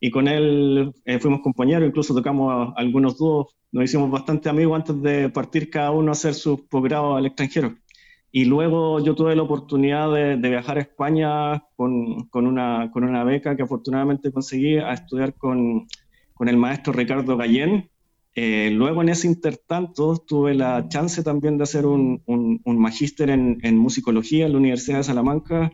Y 0.00 0.10
con 0.10 0.28
él 0.28 0.92
eh, 1.04 1.18
fuimos 1.18 1.40
compañeros, 1.40 1.88
incluso 1.88 2.14
tocamos 2.14 2.72
algunos 2.76 3.16
dúos. 3.16 3.54
Nos 3.72 3.84
hicimos 3.84 4.10
bastante 4.10 4.48
amigos 4.48 4.76
antes 4.76 5.02
de 5.02 5.28
partir 5.30 5.70
cada 5.70 5.90
uno 5.90 6.10
a 6.10 6.12
hacer 6.12 6.34
su 6.34 6.66
posgrado 6.66 7.16
al 7.16 7.26
extranjero. 7.26 7.76
Y 8.32 8.44
luego 8.44 9.00
yo 9.00 9.14
tuve 9.14 9.34
la 9.36 9.42
oportunidad 9.42 10.12
de, 10.12 10.36
de 10.36 10.48
viajar 10.50 10.78
a 10.78 10.82
España 10.82 11.64
con, 11.76 12.28
con, 12.28 12.46
una, 12.46 12.90
con, 12.92 13.04
una, 13.04 13.24
beca 13.24 13.56
que 13.56 13.62
afortunadamente 13.62 14.32
conseguí 14.32 14.76
a 14.76 14.92
estudiar 14.92 15.34
con, 15.34 15.86
con 16.34 16.48
el 16.48 16.56
maestro 16.56 16.92
Ricardo 16.92 17.36
Gallén. 17.36 17.90
Eh, 18.34 18.70
luego 18.72 19.00
en 19.00 19.08
ese 19.08 19.26
intertanto 19.26 20.18
tuve 20.18 20.54
la 20.54 20.86
chance 20.88 21.22
también 21.22 21.56
de 21.56 21.62
hacer 21.62 21.86
un, 21.86 22.22
un, 22.26 22.60
un 22.64 22.78
magíster 22.78 23.30
en, 23.30 23.58
en, 23.62 23.78
musicología 23.78 24.44
en 24.44 24.52
la 24.52 24.58
Universidad 24.58 24.98
de 24.98 25.04
Salamanca 25.04 25.72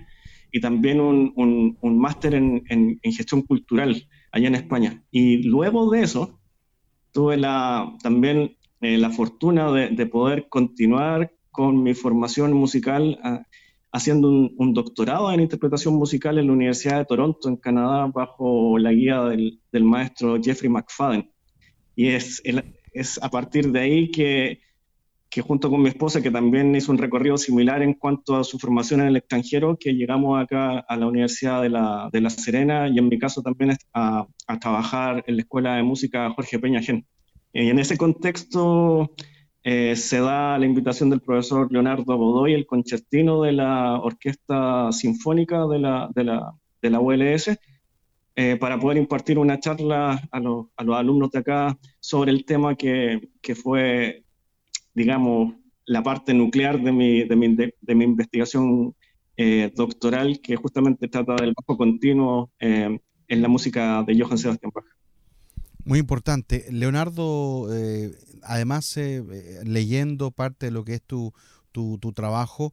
y 0.52 0.60
también 0.60 1.00
un, 1.00 1.32
un 1.80 1.98
máster 1.98 2.34
en, 2.34 2.62
en, 2.68 3.12
gestión 3.12 3.42
cultural 3.42 4.06
allá 4.30 4.46
en 4.46 4.54
España. 4.54 5.02
Y 5.10 5.42
luego 5.42 5.90
de 5.90 6.02
eso 6.02 6.38
tuve 7.10 7.36
la, 7.38 7.96
también 8.02 8.56
eh, 8.80 8.98
la 8.98 9.10
fortuna 9.10 9.72
de, 9.72 9.88
de 9.88 10.06
poder 10.06 10.48
continuar 10.48 11.32
con 11.52 11.82
mi 11.82 11.94
formación 11.94 12.52
musical 12.54 13.18
ah, 13.22 13.46
haciendo 13.92 14.28
un, 14.28 14.74
doctorado 14.74 15.30
en 15.32 15.40
interpretación 15.40 15.94
musical 15.94 16.38
en 16.38 16.46
la 16.46 16.54
Universidad 16.54 16.98
de 16.98 17.04
Toronto, 17.04 17.48
en 17.48 17.56
Canadá, 17.56 18.06
bajo 18.06 18.78
la 18.78 18.90
guía 18.90 19.22
del, 19.24 19.60
maestro 19.84 20.40
Jeffrey 20.42 20.70
McFadden. 20.70 21.30
Y 21.94 22.08
es, 22.08 22.42
a 23.20 23.28
partir 23.28 23.70
de 23.70 23.80
ahí 23.80 24.10
que, 24.10 24.60
que 25.28 25.42
junto 25.42 25.68
con 25.68 25.82
mi 25.82 25.90
esposa, 25.90 26.22
que 26.22 26.30
también 26.30 26.74
hizo 26.74 26.90
un 26.90 26.96
recorrido 26.96 27.36
similar 27.36 27.82
en 27.82 27.92
cuanto 27.92 28.36
a 28.36 28.44
su 28.44 28.58
formación 28.58 29.02
en 29.02 29.08
el 29.08 29.16
extranjero, 29.16 29.76
que 29.78 29.92
llegamos 29.92 30.42
acá 30.42 30.78
a 30.78 30.96
la 30.96 31.06
Universidad 31.06 31.60
de 31.60 31.68
La, 31.68 32.08
de 32.10 32.22
la 32.22 32.30
Serena 32.30 32.88
y 32.88 32.98
en 32.98 33.08
mi 33.08 33.18
caso 33.18 33.42
también 33.42 33.76
a, 33.92 34.26
a, 34.46 34.58
trabajar 34.58 35.22
en 35.26 35.36
la 35.36 35.42
Escuela 35.42 35.76
de 35.76 35.82
Música 35.82 36.30
Jorge 36.30 36.58
Peña 36.58 36.80
Gen. 36.80 37.06
Y 37.52 37.68
en 37.68 37.78
ese 37.78 37.98
contexto 37.98 39.10
eh, 39.64 39.94
se 39.94 40.18
da 40.20 40.58
la 40.58 40.66
invitación 40.66 41.08
del 41.10 41.20
profesor 41.20 41.70
Leonardo 41.70 42.16
Godoy, 42.16 42.52
el 42.52 42.66
concertino 42.66 43.42
de 43.42 43.52
la 43.52 44.00
Orquesta 44.00 44.90
Sinfónica 44.90 45.66
de 45.66 45.78
la, 45.78 47.00
ULS, 47.00 47.58
eh, 48.34 48.56
para 48.56 48.78
poder 48.78 48.98
impartir 48.98 49.38
una 49.38 49.60
charla 49.60 50.20
a, 50.32 50.40
los, 50.40 50.66
a 50.76 50.82
los 50.82 50.96
alumnos 50.96 51.30
de 51.30 51.38
acá 51.38 51.78
sobre 52.00 52.32
el 52.32 52.44
tema 52.44 52.74
que, 52.74 53.20
fue 53.62 54.24
digamos, 54.94 55.54
la 55.86 56.02
parte 56.02 56.34
nuclear 56.34 56.80
de 56.80 56.92
mi, 56.92 58.04
investigación 58.04 58.96
eh, 59.36 59.70
doctoral, 59.74 60.40
que 60.40 60.56
justamente 60.56 61.08
trata 61.08 61.36
del 61.36 61.54
bajo 61.56 61.78
continuo 61.78 62.50
en 62.58 63.00
la 63.28 63.48
música 63.48 64.02
de 64.02 64.20
Johann 64.20 64.38
Sebastian 64.38 64.72
Bach. 64.74 65.01
Muy 65.84 65.98
importante. 65.98 66.66
Leonardo, 66.70 67.68
eh, 67.74 68.16
además, 68.42 68.96
leyendo 69.64 70.30
parte 70.30 70.66
de 70.66 70.72
lo 70.72 70.84
que 70.84 70.94
es 70.94 71.02
tu, 71.02 71.32
tu, 71.72 71.98
tu 71.98 72.12
trabajo, 72.12 72.72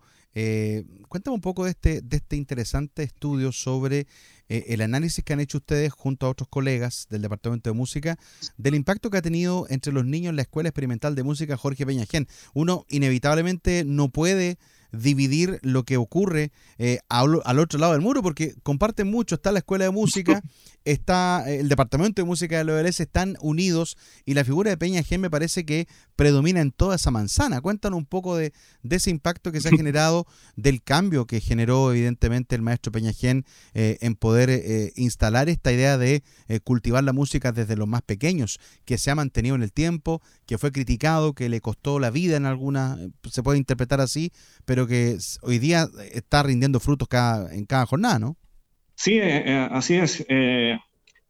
cuéntame 1.07 1.35
un 1.35 1.41
poco 1.41 1.65
de 1.65 1.71
este, 1.71 2.01
de 2.01 2.17
este 2.17 2.35
interesante 2.35 3.03
estudio 3.03 3.51
sobre 3.51 4.07
eh, 4.49 4.65
el 4.69 4.81
análisis 4.81 5.23
que 5.23 5.33
han 5.33 5.39
hecho 5.39 5.59
ustedes 5.59 5.93
junto 5.93 6.25
a 6.25 6.29
otros 6.29 6.49
colegas 6.49 7.05
del 7.09 7.21
Departamento 7.21 7.69
de 7.69 7.75
Música 7.75 8.17
del 8.57 8.73
impacto 8.73 9.11
que 9.11 9.17
ha 9.17 9.21
tenido 9.21 9.67
entre 9.69 9.93
los 9.93 10.05
niños 10.05 10.31
en 10.31 10.37
la 10.37 10.41
Escuela 10.41 10.69
Experimental 10.69 11.13
de 11.13 11.23
Música 11.23 11.55
Jorge 11.55 11.85
Peñajén. 11.85 12.27
Uno 12.53 12.85
inevitablemente 12.89 13.83
no 13.85 14.09
puede 14.09 14.57
dividir 14.91 15.59
lo 15.61 15.83
que 15.83 15.97
ocurre 15.97 16.51
eh, 16.77 16.99
al, 17.09 17.59
otro 17.59 17.79
lado 17.79 17.93
del 17.93 18.01
muro, 18.01 18.21
porque 18.21 18.55
comparten 18.63 19.09
mucho, 19.09 19.35
está 19.35 19.51
la 19.51 19.59
escuela 19.59 19.85
de 19.85 19.91
música, 19.91 20.41
está 20.85 21.43
eh, 21.47 21.59
el 21.59 21.69
departamento 21.69 22.21
de 22.21 22.25
música 22.25 22.57
de 22.57 22.63
la 22.63 22.73
OLS, 22.73 22.99
están 22.99 23.37
unidos 23.41 23.97
y 24.25 24.33
la 24.33 24.43
figura 24.43 24.69
de 24.69 24.77
Peña 24.77 25.03
Gen 25.03 25.21
me 25.21 25.29
parece 25.29 25.65
que 25.65 25.87
predomina 26.15 26.61
en 26.61 26.71
toda 26.71 26.95
esa 26.95 27.11
manzana. 27.11 27.61
Cuéntanos 27.61 27.97
un 27.97 28.05
poco 28.05 28.35
de, 28.35 28.53
ese 28.89 29.09
impacto 29.09 29.51
que 29.51 29.61
se 29.61 29.69
ha 29.69 29.71
generado, 29.77 30.25
del 30.55 30.81
cambio 30.81 31.25
que 31.25 31.41
generó 31.41 31.91
evidentemente 31.91 32.55
el 32.55 32.61
maestro 32.61 32.91
Peña 32.91 33.13
Gen 33.13 33.45
eh, 33.73 33.97
en 34.01 34.15
poder 34.15 34.49
instalar 34.95 35.49
esta 35.49 35.71
idea 35.71 35.97
de 35.97 36.23
cultivar 36.63 37.03
la 37.03 37.13
música 37.13 37.51
desde 37.51 37.75
los 37.75 37.87
más 37.87 38.01
pequeños, 38.01 38.59
que 38.85 38.97
se 38.97 39.11
ha 39.11 39.15
mantenido 39.15 39.55
en 39.55 39.63
el 39.63 39.71
tiempo, 39.71 40.21
que 40.45 40.57
fue 40.57 40.71
criticado, 40.71 41.33
que 41.33 41.49
le 41.49 41.61
costó 41.61 41.99
la 41.99 42.09
vida 42.09 42.37
en 42.37 42.45
alguna, 42.45 42.97
se 43.29 43.43
puede 43.43 43.57
interpretar 43.57 44.01
así, 44.01 44.31
pero 44.65 44.78
que 44.87 45.17
hoy 45.41 45.59
día 45.59 45.87
está 46.13 46.43
rindiendo 46.43 46.79
frutos 46.79 47.07
cada, 47.07 47.53
en 47.53 47.65
cada 47.65 47.85
jornada, 47.85 48.19
¿no? 48.19 48.37
Sí, 48.99 49.13
eh, 49.13 49.43
eh, 49.45 49.67
así 49.71 49.95
es. 49.95 50.25
Eh, 50.27 50.77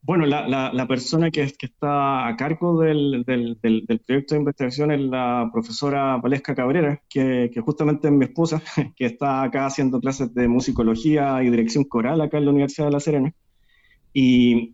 bueno, 0.02 0.26
la, 0.26 0.48
la, 0.74 0.88
persona 0.88 1.30
que, 1.30 1.54
que, 1.56 1.68
está 1.68 2.28
a 2.28 2.36
cargo 2.36 2.82
del, 2.82 3.24
del, 3.28 3.60
del, 3.62 4.00
proyecto 4.00 4.34
de 4.34 4.40
investigación 4.40 4.92
es 4.92 5.02
la 5.02 5.48
profesora 5.54 6.18
Valesca 6.18 6.56
Cabrera, 6.56 7.04
que, 7.08 7.52
que, 7.54 7.62
justamente 7.62 8.08
es 8.08 8.14
mi 8.14 8.26
esposa, 8.26 8.60
que 8.96 9.06
está 9.06 9.44
acá 9.44 9.68
haciendo 9.68 10.00
clases 10.00 10.34
de 10.34 10.48
musicología 10.48 11.44
y 11.44 11.52
dirección 11.52 11.84
coral 11.84 12.22
acá 12.22 12.40
en 12.40 12.46
la 12.46 12.52
Universidad 12.52 12.88
de 12.88 12.92
La 12.92 13.00
Serena. 13.00 13.36
Y, 14.14 14.74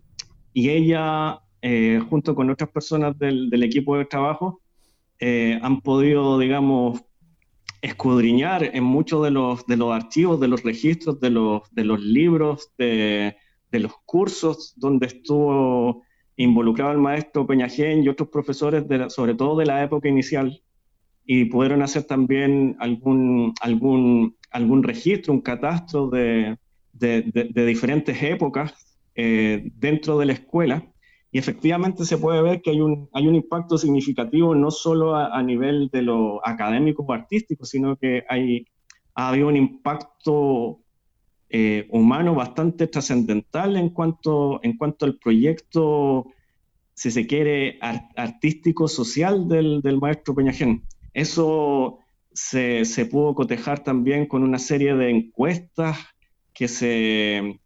y 0.53 0.69
ella, 0.69 1.41
junto 2.09 2.33
con 2.33 2.49
otras 2.49 2.69
personas 2.69 3.17
del, 3.19 3.49
del 3.49 3.63
equipo 3.63 3.97
de 3.97 4.05
trabajo, 4.05 4.61
han 5.19 5.81
podido, 5.81 6.39
digamos, 6.39 7.01
escudriñar 7.85 8.63
en 8.63 8.83
muchos 8.83 9.23
de 9.23 9.31
los, 9.31 9.65
de 9.67 9.77
los 9.77 9.93
archivos, 9.93 10.39
de 10.39 10.47
los 10.47 10.63
registros, 10.63 11.19
de 11.19 11.29
los, 11.29 11.61
de 11.71 11.85
los 11.85 12.01
libros, 12.01 12.71
de, 12.77 13.37
de 13.71 13.79
los 13.79 13.93
cursos 14.05 14.73
donde 14.75 15.07
estuvo 15.07 16.03
involucrado 16.35 16.91
el 16.91 16.97
maestro 16.97 17.45
Peñajén 17.45 18.03
y 18.03 18.09
otros 18.09 18.29
profesores, 18.29 18.83
sobre 19.13 19.35
todo 19.35 19.57
de 19.57 19.67
la 19.67 19.83
época 19.83 20.09
inicial, 20.09 20.61
y 21.25 21.45
pudieron 21.45 21.81
hacer 21.81 22.03
también 22.03 22.75
algún, 22.79 23.53
algún, 23.61 24.35
algún 24.51 24.83
registro, 24.83 25.33
un 25.33 25.41
catastro 25.41 26.09
de, 26.09 26.57
de, 26.91 27.21
de 27.53 27.65
diferentes 27.65 28.21
épocas 28.21 28.97
eh, 29.15 29.71
dentro 29.75 30.17
de 30.17 30.25
la 30.25 30.33
escuela 30.33 30.85
y 31.35 31.37
efectivamente 31.37 32.05
se 32.05 32.17
puede 32.17 32.41
ver 32.41 32.61
que 32.61 32.69
hay 32.69 32.79
un, 32.79 33.09
hay 33.11 33.27
un 33.27 33.35
impacto 33.35 33.77
significativo 33.77 34.55
no 34.55 34.71
solo 34.71 35.17
a, 35.17 35.43
nivel 35.43 35.89
de 35.91 36.01
lo 36.01 36.39
académico 36.47 37.03
o 37.03 37.11
artístico, 37.11 37.65
sino 37.65 37.97
que 37.97 38.23
hay, 38.29 38.65
ha 39.15 39.27
habido 39.27 39.49
un 39.49 39.57
impacto 39.57 40.79
eh, 41.49 41.87
humano 41.89 42.35
bastante 42.35 42.87
trascendental 42.87 43.75
en 43.75 43.89
cuanto, 43.89 44.61
en 44.63 44.77
cuanto 44.77 45.03
al 45.03 45.17
proyecto, 45.17 46.27
si 46.93 47.11
se 47.11 47.27
quiere, 47.27 47.79
artístico, 47.81 48.87
social 48.87 49.49
del, 49.49 49.81
del 49.81 49.99
maestro 49.99 50.35
Peñajén. 50.35 50.83
Eso 51.13 51.99
se, 52.31 52.85
se 52.85 53.07
pudo 53.07 53.35
cotejar 53.35 53.83
también 53.83 54.25
con 54.25 54.41
una 54.41 54.57
serie 54.57 54.95
de 54.95 55.09
encuestas 55.09 55.97
que 56.53 56.69
se, 56.69 57.59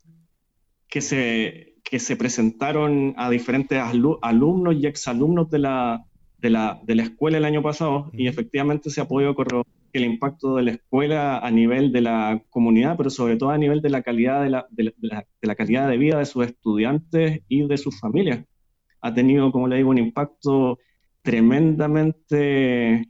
que 0.87 1.01
se 1.01 1.68
que 1.89 1.97
se 1.99 2.15
presentaron 2.15 3.15
a 3.17 3.31
diferentes 3.31 3.81
alumnos 4.21 4.75
y 4.75 4.85
exalumnos 4.85 5.49
de 5.49 5.57
la, 5.57 6.05
de, 6.37 6.51
la, 6.51 6.79
de 6.83 6.93
la 6.93 7.03
escuela 7.03 7.39
el 7.39 7.45
año 7.45 7.63
pasado 7.63 8.11
y 8.13 8.27
efectivamente 8.27 8.91
se 8.91 9.01
ha 9.01 9.07
podido 9.07 9.33
corroborar 9.33 9.73
el 9.91 10.03
impacto 10.03 10.57
de 10.57 10.63
la 10.63 10.71
escuela 10.73 11.39
a 11.39 11.49
nivel 11.49 11.91
de 11.91 12.01
la 12.01 12.43
comunidad, 12.51 12.95
pero 12.95 13.09
sobre 13.09 13.37
todo 13.37 13.49
a 13.49 13.57
nivel 13.57 13.81
de 13.81 13.89
la 13.89 14.03
calidad 14.03 14.43
de 14.43 14.51
la, 14.51 14.67
de 14.69 14.83
la, 15.01 15.25
de 15.41 15.47
la 15.47 15.55
calidad 15.55 15.89
de 15.89 15.97
vida 15.97 16.19
de 16.19 16.27
sus 16.27 16.45
estudiantes 16.45 17.41
y 17.47 17.67
de 17.67 17.77
sus 17.77 17.99
familias. 17.99 18.45
Ha 19.01 19.11
tenido, 19.15 19.51
como 19.51 19.67
le 19.67 19.77
digo, 19.77 19.89
un 19.89 19.97
impacto 19.97 20.77
tremendamente 21.23 23.09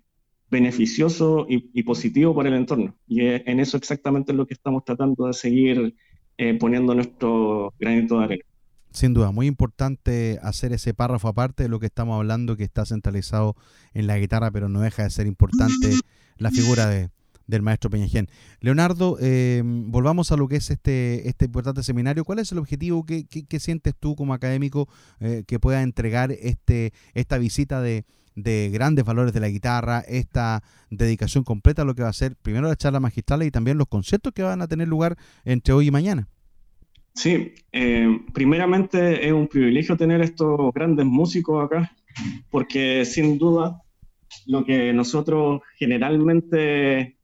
beneficioso 0.50 1.46
y, 1.50 1.70
y, 1.74 1.84
positivo 1.84 2.34
para 2.34 2.48
el 2.48 2.56
entorno. 2.56 2.96
Y 3.08 3.26
en 3.26 3.60
eso 3.60 3.76
exactamente 3.76 4.32
es 4.32 4.38
lo 4.38 4.48
que 4.48 4.54
estamos 4.54 4.86
tratando 4.86 5.28
de 5.28 5.34
seguir 5.34 5.96
eh, 6.38 6.54
poniendo 6.54 6.96
nuestro 6.96 7.74
granito 7.78 8.20
de 8.20 8.24
arena. 8.24 8.49
Sin 8.92 9.14
duda, 9.14 9.32
muy 9.32 9.46
importante 9.46 10.40
hacer 10.42 10.74
ese 10.74 10.94
párrafo 10.94 11.28
aparte 11.28 11.64
de 11.64 11.70
lo 11.70 11.80
que 11.80 11.86
estamos 11.86 12.16
hablando, 12.18 12.58
que 12.58 12.64
está 12.64 12.86
centralizado 12.86 13.56
en 13.94 14.08
la 14.08 14.18
guitarra, 14.18 14.50
pero 14.52 14.68
no 14.68 14.82
deja 14.82 15.04
de 15.04 15.10
ser 15.12 15.28
importante 15.28 15.94
la 16.38 16.50
figura 16.50 16.88
de, 16.88 17.10
del 17.50 17.62
maestro 17.62 17.90
Peñajén. 17.90 18.30
Leonardo, 18.62 19.18
eh, 19.20 19.62
volvamos 19.64 20.32
a 20.32 20.38
lo 20.38 20.48
que 20.48 20.58
es 20.58 20.70
este, 20.70 21.28
este 21.28 21.46
importante 21.46 21.84
seminario. 21.84 22.24
¿Cuál 22.24 22.40
es 22.40 22.52
el 22.52 22.58
objetivo? 22.58 23.06
¿Qué, 23.06 23.26
qué, 23.26 23.60
sientes 23.60 23.94
tú 24.00 24.16
como 24.16 24.34
académico 24.34 24.88
eh, 25.20 25.44
que 25.48 25.60
pueda 25.60 25.82
entregar 25.82 26.32
este, 26.32 26.94
esta 27.14 27.38
visita 27.38 27.82
de, 27.82 28.06
de 28.36 28.70
grandes 28.72 29.06
valores 29.06 29.34
de 29.34 29.40
la 29.40 29.50
guitarra, 29.50 30.00
esta 30.08 30.64
dedicación 30.90 31.44
completa 31.44 31.82
a 31.82 31.86
lo 31.86 31.96
que 31.96 32.04
va 32.04 32.10
a 32.10 32.14
ser 32.14 32.36
primero 32.36 32.68
la 32.68 32.76
charla 32.76 33.00
magistral 33.00 33.44
y 33.44 33.52
también 33.52 33.78
los 33.78 33.88
conciertos 33.88 34.34
que 34.34 34.44
van 34.44 34.62
a 34.62 34.68
tener 34.68 34.88
lugar 34.88 35.18
entre 35.44 35.74
hoy 35.74 35.88
y 35.88 35.92
mañana? 35.92 36.28
Sí, 37.20 37.53
eh, 37.74 38.22
primeramente 38.34 39.28
es 39.28 39.34
un 39.34 39.49
privilegio 39.49 39.97
tener 39.97 40.22
estos 40.22 40.72
grandes 40.74 41.05
músicos 41.05 41.65
acá, 41.65 41.91
porque 42.49 43.03
sin 43.03 43.38
duda 43.38 43.82
lo 44.45 44.63
que 44.63 44.93
nosotros 44.93 45.59
generalmente 45.78 47.17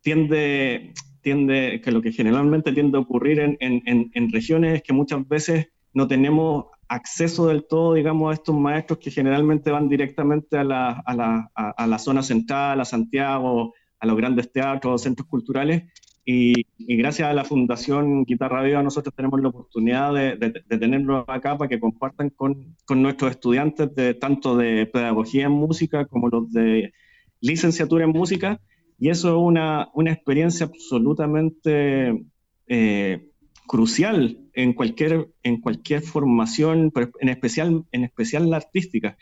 tiende, 0.00 0.92
tiende 1.20 1.80
que 1.80 1.92
lo 1.92 2.02
que 2.02 2.10
generalmente 2.10 2.72
tiende 2.72 2.98
a 2.98 3.02
ocurrir 3.02 3.38
en, 3.60 4.32
regiones 4.32 4.74
es 4.74 4.82
que 4.82 4.92
muchas 4.92 5.28
veces 5.28 5.68
no 5.94 6.08
tenemos 6.08 6.64
acceso 6.88 7.46
del 7.46 7.64
todo, 7.68 7.94
digamos, 7.94 8.32
a 8.32 8.34
estos 8.34 8.56
maestros 8.56 8.98
que 8.98 9.12
generalmente 9.12 9.70
van 9.70 9.88
directamente 9.88 10.58
a 10.58 10.64
la, 10.64 10.90
a 10.90 11.14
la, 11.14 11.52
a 11.54 11.86
la 11.86 11.98
zona 12.00 12.24
central, 12.24 12.80
a 12.80 12.84
Santiago, 12.84 13.72
a 14.00 14.06
los 14.06 14.16
grandes 14.16 14.50
teatros, 14.50 15.02
centros 15.02 15.28
culturales, 15.28 15.84
y, 16.30 16.66
gracias 16.78 17.26
a 17.26 17.32
la 17.32 17.42
Fundación 17.42 18.24
Guitarra 18.24 18.62
Viva 18.62 18.82
nosotros 18.82 19.14
tenemos 19.14 19.40
la 19.40 19.48
oportunidad 19.48 20.12
de, 20.12 20.36
de, 20.36 20.78
tenerlos 20.78 21.24
acá 21.26 21.56
para 21.56 21.70
que 21.70 21.80
compartan 21.80 22.28
con, 22.28 22.76
con, 22.84 23.00
nuestros 23.00 23.30
estudiantes 23.30 23.94
de 23.94 24.12
tanto 24.12 24.54
de 24.54 24.84
pedagogía 24.84 25.46
en 25.46 25.52
música 25.52 26.04
como 26.04 26.28
los 26.28 26.52
de 26.52 26.92
licenciatura 27.40 28.04
en 28.04 28.10
música. 28.10 28.60
Y 28.98 29.08
eso 29.08 29.28
es 29.30 29.42
una, 29.42 29.88
una 29.94 30.12
experiencia 30.12 30.66
absolutamente 30.66 32.26
eh, 32.66 33.30
crucial 33.66 34.38
en 34.52 34.74
cualquier, 34.74 35.30
en 35.42 35.62
cualquier 35.62 36.02
formación, 36.02 36.92
en 37.20 37.28
especial, 37.30 37.84
en 37.90 38.04
especial 38.04 38.50
la 38.50 38.58
artística 38.58 39.16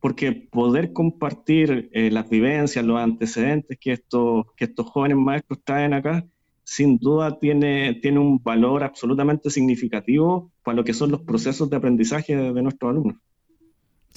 porque 0.00 0.32
poder 0.32 0.92
compartir 0.92 1.88
eh, 1.92 2.10
las 2.10 2.28
vivencias, 2.28 2.84
los 2.84 2.98
antecedentes 2.98 3.78
que 3.80 3.92
estos, 3.92 4.46
que 4.56 4.64
estos 4.64 4.86
jóvenes 4.86 5.16
maestros 5.16 5.60
traen 5.64 5.94
acá, 5.94 6.26
sin 6.64 6.98
duda 6.98 7.38
tiene, 7.38 7.94
tiene 7.94 8.18
un 8.18 8.42
valor 8.42 8.84
absolutamente 8.84 9.50
significativo 9.50 10.52
para 10.62 10.76
lo 10.76 10.84
que 10.84 10.94
son 10.94 11.10
los 11.10 11.22
procesos 11.22 11.68
de 11.68 11.76
aprendizaje 11.76 12.36
de, 12.36 12.62
nuestros 12.62 12.90
alumnos. 12.90 13.16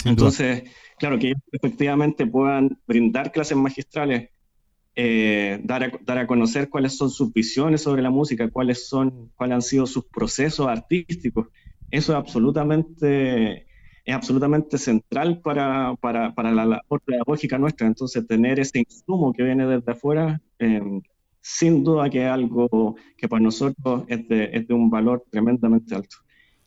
Entonces, 0.04 0.64
claro, 1.00 1.18
que 1.18 1.28
ellos 1.28 1.42
efectivamente 1.52 2.28
puedan 2.28 2.78
brindar 2.86 3.32
clases 3.32 3.58
magistrales, 3.58 4.30
eh, 4.96 5.60
dar, 5.64 5.84
a, 5.84 5.92
dar 6.06 6.20
a 6.20 6.28
conocer 6.28 6.70
cuáles 6.70 6.96
son 6.98 7.10
sus 7.10 7.34
visiones 7.34 7.82
sobre 7.82 8.02
la 8.02 8.12
música, 8.12 8.50
cuáles, 8.50 8.88
son, 8.88 9.32
cuáles 9.36 9.56
han 9.56 9.62
sido 9.62 9.88
sus 9.88 10.06
procesos 10.06 10.68
artísticos. 10.68 11.48
Eso 11.90 12.12
es 12.12 12.18
absolutamente, 12.18 13.66
es 14.06 14.16
absolutamente 14.16 14.78
central 14.78 15.42
para, 15.42 15.96
para, 15.96 16.36
para 16.36 16.52
la 16.52 16.66
labor 16.66 17.02
pedagógica 17.04 17.58
nuestra. 17.58 17.88
Entonces, 17.88 18.28
tener 18.28 18.60
ese 18.60 18.80
insumo 18.80 19.34
que 19.34 19.44
viene 19.44 19.66
desde 19.66 19.92
afuera, 19.92 20.42
eh, 20.60 21.02
sin 21.48 21.84
duda 21.84 22.10
que 22.10 22.26
es 22.26 22.32
algo 22.32 22.96
que 23.16 23.30
para 23.30 23.40
nosotros 23.40 24.04
es 24.08 24.28
de, 24.28 24.50
es 24.52 24.68
de 24.68 24.74
un 24.74 24.90
valor 24.90 25.26
tremendamente 25.30 25.94
alto. 25.94 26.18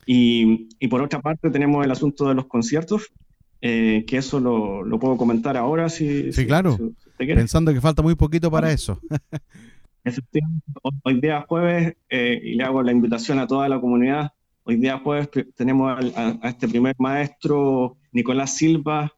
Y, 0.05 0.69
y, 0.79 0.87
por 0.87 1.01
otra 1.01 1.21
parte 1.21 1.49
tenemos 1.49 1.83
el 1.83 1.91
asunto 1.91 2.29
de 2.29 2.33
los 2.33 2.45
conciertos, 2.45 3.11
eh, 3.59 4.05
que 4.07 4.15
eso 4.15 4.39
lo, 4.39 4.81
lo, 4.83 4.97
puedo 4.97 5.17
comentar 5.17 5.57
ahora. 5.57 5.89
Si, 5.89 6.23
sí, 6.23 6.31
si, 6.31 6.47
claro. 6.47 6.77
Si 7.17 7.25
Pensando 7.25 7.73
que 7.73 7.81
falta 7.81 8.01
muy 8.01 8.15
poquito 8.15 8.49
para 8.49 8.71
eso. 8.71 9.01
hoy 11.03 11.19
día 11.19 11.45
jueves, 11.45 11.97
eh, 12.09 12.39
y 12.41 12.55
le 12.55 12.63
hago 12.63 12.81
la 12.81 12.93
invitación 12.93 13.37
a 13.39 13.47
toda 13.47 13.67
la 13.67 13.81
comunidad, 13.81 14.31
hoy 14.63 14.77
día 14.77 14.99
jueves 14.99 15.29
tenemos 15.55 15.91
a, 15.91 16.21
a, 16.21 16.39
a 16.41 16.49
este 16.49 16.69
primer 16.69 16.95
maestro, 16.99 17.97
Nicolás 18.13 18.55
Silva, 18.55 19.13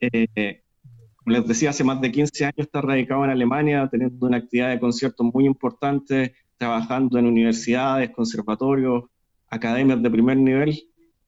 eh, 0.00 0.62
como 1.24 1.36
les 1.36 1.48
decía, 1.48 1.70
hace 1.70 1.84
más 1.84 2.00
de 2.02 2.12
15 2.12 2.44
años 2.44 2.58
está 2.58 2.82
radicado 2.82 3.24
en 3.24 3.30
Alemania, 3.30 3.88
teniendo 3.90 4.26
una 4.26 4.36
actividad 4.36 4.68
de 4.68 4.78
conciertos 4.78 5.26
muy 5.32 5.46
importante, 5.46 6.34
trabajando 6.58 7.18
en 7.18 7.26
universidades, 7.26 8.10
conservatorios, 8.10 9.04
academias 9.48 10.02
de 10.02 10.10
primer 10.10 10.36
nivel. 10.36 10.78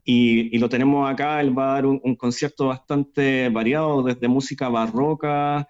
Y, 0.05 0.57
lo 0.59 0.68
tenemos 0.68 1.11
acá, 1.11 1.40
él 1.40 1.59
va 1.59 1.70
a 1.70 1.74
dar 1.74 1.86
un, 1.86 2.14
concierto 2.16 2.66
bastante 2.66 3.49
variado, 3.49 4.03
desde 4.03 4.28
música 4.28 4.68
barroca, 4.68 5.66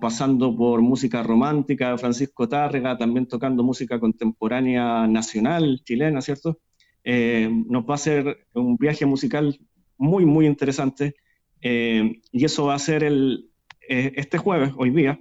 pasando 0.00 0.56
por 0.56 0.80
música 0.80 1.22
romántica, 1.22 1.98
Francisco 1.98 2.48
Tárrega, 2.48 2.96
también 2.96 3.26
tocando 3.26 3.62
música 3.62 4.00
contemporánea 4.00 5.06
nacional, 5.06 5.82
chilena, 5.84 6.22
¿cierto? 6.22 6.58
Eh, 7.04 7.48
nos 7.68 7.84
va 7.84 7.92
a 7.92 7.94
hacer 7.94 8.46
un 8.54 8.76
viaje 8.78 9.04
musical 9.04 9.60
muy, 9.98 10.24
muy 10.24 10.46
interesante. 10.46 11.14
Eh, 11.60 12.20
y 12.32 12.44
eso 12.44 12.64
va 12.64 12.74
a 12.74 12.78
ser 12.78 13.04
el, 13.04 13.49
eh, 13.90 14.12
este 14.14 14.38
jueves, 14.38 14.72
hoy 14.76 14.90
día, 14.90 15.20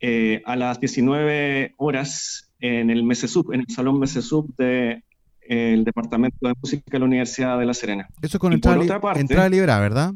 eh, 0.00 0.42
a 0.44 0.56
las 0.56 0.80
19 0.80 1.74
horas 1.76 2.52
en 2.58 2.90
el 2.90 3.04
MESESUB, 3.04 3.52
en 3.52 3.60
el 3.60 3.68
Salón 3.68 4.00
MESESUB 4.00 4.56
del 4.56 5.04
de, 5.48 5.82
Departamento 5.84 6.48
de 6.48 6.54
Música 6.60 6.82
de 6.90 6.98
la 6.98 7.04
Universidad 7.04 7.60
de 7.60 7.64
La 7.64 7.74
Serena. 7.74 8.08
Eso 8.20 8.38
es 8.38 8.40
con 8.40 8.52
entrada, 8.52 8.78
li 8.78 8.88
parte, 8.88 9.20
entrada 9.20 9.48
liberada, 9.48 9.80
¿verdad? 9.80 10.14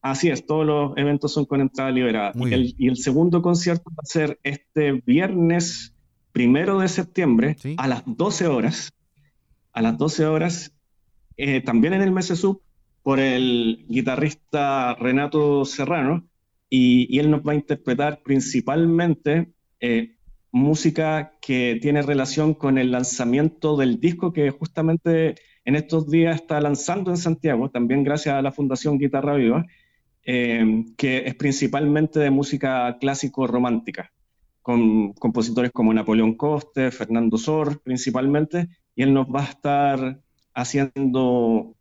Así 0.00 0.28
es, 0.28 0.46
todos 0.46 0.64
los 0.64 0.96
eventos 0.96 1.32
son 1.32 1.44
con 1.44 1.60
entrada 1.60 1.90
liberada. 1.90 2.30
Y 2.36 2.52
el, 2.52 2.74
y 2.78 2.86
el, 2.86 2.96
segundo 2.96 3.42
concierto 3.42 3.90
va 3.90 4.02
a 4.04 4.06
ser 4.06 4.38
este 4.44 4.92
viernes 5.04 5.92
primero 6.30 6.78
de 6.78 6.86
septiembre 6.86 7.56
¿Sí? 7.58 7.74
a 7.78 7.88
las 7.88 8.04
12 8.06 8.46
horas. 8.46 8.92
A 9.72 9.82
las 9.82 9.98
12 9.98 10.26
horas, 10.26 10.72
eh, 11.36 11.62
también 11.62 11.94
en 11.94 12.02
el 12.02 12.12
MESESUB, 12.12 12.60
por 13.02 13.18
el 13.18 13.86
guitarrista 13.88 14.94
Renato 14.94 15.64
Serrano, 15.64 16.28
y, 16.76 17.18
él 17.20 17.30
nos 17.30 17.42
va 17.42 17.52
a 17.52 17.56
interpretar 17.56 18.20
principalmente 18.24 19.52
eh, 19.78 20.16
música 20.50 21.32
que 21.40 21.78
tiene 21.80 22.02
relación 22.02 22.54
con 22.54 22.78
el 22.78 22.90
lanzamiento 22.90 23.76
del 23.76 24.00
disco 24.00 24.32
que 24.32 24.50
justamente 24.50 25.36
en 25.64 25.76
estos 25.76 26.10
días 26.10 26.36
está 26.36 26.60
lanzando 26.60 27.10
en 27.12 27.16
Santiago, 27.16 27.70
también 27.70 28.02
gracias 28.02 28.34
a 28.34 28.42
la 28.42 28.50
Fundación 28.50 28.98
Guitarra 28.98 29.36
Viva, 29.36 29.64
eh, 30.24 30.84
que 30.96 31.18
es 31.26 31.34
principalmente 31.36 32.18
de 32.18 32.30
música 32.30 32.98
clásico 32.98 33.46
romántica, 33.46 34.10
con 34.60 35.12
compositores 35.12 35.70
como 35.70 35.94
Napoleón 35.94 36.34
Coste, 36.34 36.90
Fernando 36.90 37.38
Sor 37.38 37.80
principalmente, 37.82 38.68
y 38.96 39.04
él 39.04 39.14
nos 39.14 39.28
va 39.28 39.42
a 39.42 39.50
estar 39.50 40.20
haciendo, 40.54 41.76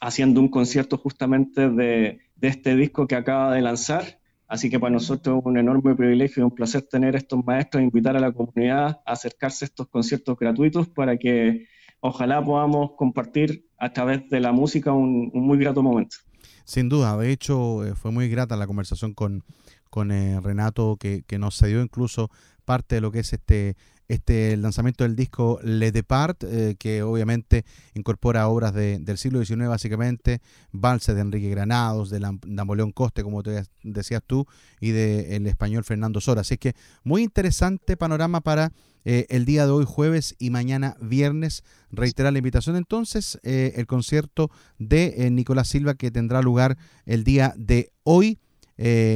haciendo 0.00 0.40
un 0.40 0.48
concierto 0.48 0.96
justamente 0.96 1.70
de, 1.70 2.20
de 2.36 2.48
este 2.48 2.76
disco 2.76 3.08
que 3.08 3.16
acaba 3.16 3.52
de 3.52 3.62
lanzar 3.62 4.17
Así 4.48 4.70
que 4.70 4.80
para 4.80 4.92
nosotros 4.92 5.40
es 5.40 5.46
un 5.46 5.58
enorme 5.58 5.94
privilegio 5.94 6.40
y 6.40 6.44
un 6.44 6.50
placer 6.50 6.82
tener 6.82 7.14
estos 7.14 7.44
maestros, 7.44 7.82
invitar 7.82 8.16
a 8.16 8.20
la 8.20 8.32
comunidad 8.32 9.00
a 9.04 9.12
acercarse 9.12 9.64
a 9.64 9.66
estos 9.66 9.88
conciertos 9.88 10.38
gratuitos 10.38 10.88
para 10.88 11.18
que 11.18 11.66
ojalá 12.00 12.42
podamos 12.42 12.92
compartir 12.96 13.66
a 13.78 13.92
través 13.92 14.28
de 14.30 14.40
la 14.40 14.52
música 14.52 14.92
un, 14.92 15.30
un 15.34 15.46
muy 15.46 15.58
grato 15.58 15.82
momento. 15.82 16.16
Sin 16.64 16.88
duda, 16.88 17.16
de 17.16 17.30
hecho 17.30 17.84
eh, 17.84 17.94
fue 17.94 18.10
muy 18.10 18.28
grata 18.28 18.56
la 18.56 18.66
conversación 18.66 19.12
con, 19.12 19.44
con 19.90 20.10
eh, 20.10 20.40
Renato 20.40 20.96
que, 20.98 21.22
que 21.26 21.38
nos 21.38 21.56
cedió 21.56 21.82
incluso 21.82 22.30
parte 22.64 22.96
de 22.96 23.00
lo 23.02 23.12
que 23.12 23.20
es 23.20 23.32
este 23.32 23.76
este 24.08 24.54
el 24.54 24.62
lanzamiento 24.62 25.04
del 25.04 25.14
disco 25.14 25.60
Le 25.62 25.92
Depart, 25.92 26.42
eh, 26.44 26.76
que 26.78 27.02
obviamente 27.02 27.64
incorpora 27.94 28.48
obras 28.48 28.72
de, 28.72 28.98
del 28.98 29.18
siglo 29.18 29.44
XIX 29.44 29.68
básicamente, 29.68 30.40
valses 30.72 31.14
de 31.14 31.20
Enrique 31.20 31.50
Granados, 31.50 32.08
de 32.08 32.20
Napoleón 32.46 32.92
Coste, 32.92 33.22
como 33.22 33.42
te 33.42 33.64
decías 33.82 34.22
tú, 34.26 34.46
y 34.80 34.90
del 34.90 35.44
de 35.44 35.50
español 35.50 35.84
Fernando 35.84 36.20
Sora. 36.20 36.40
Así 36.40 36.56
que 36.56 36.74
muy 37.04 37.22
interesante 37.22 37.96
panorama 37.96 38.40
para 38.40 38.72
eh, 39.04 39.26
el 39.28 39.44
día 39.44 39.66
de 39.66 39.72
hoy 39.72 39.84
jueves 39.86 40.34
y 40.38 40.50
mañana 40.50 40.96
viernes. 41.00 41.62
Reiterar 41.90 42.32
la 42.32 42.38
invitación 42.38 42.76
entonces, 42.76 43.38
eh, 43.42 43.74
el 43.76 43.86
concierto 43.86 44.50
de 44.78 45.28
Nicolás 45.30 45.68
Silva 45.68 45.94
que 45.94 46.10
tendrá 46.10 46.40
lugar 46.42 46.78
el 47.04 47.24
día 47.24 47.54
de 47.56 47.92
hoy. 48.04 48.38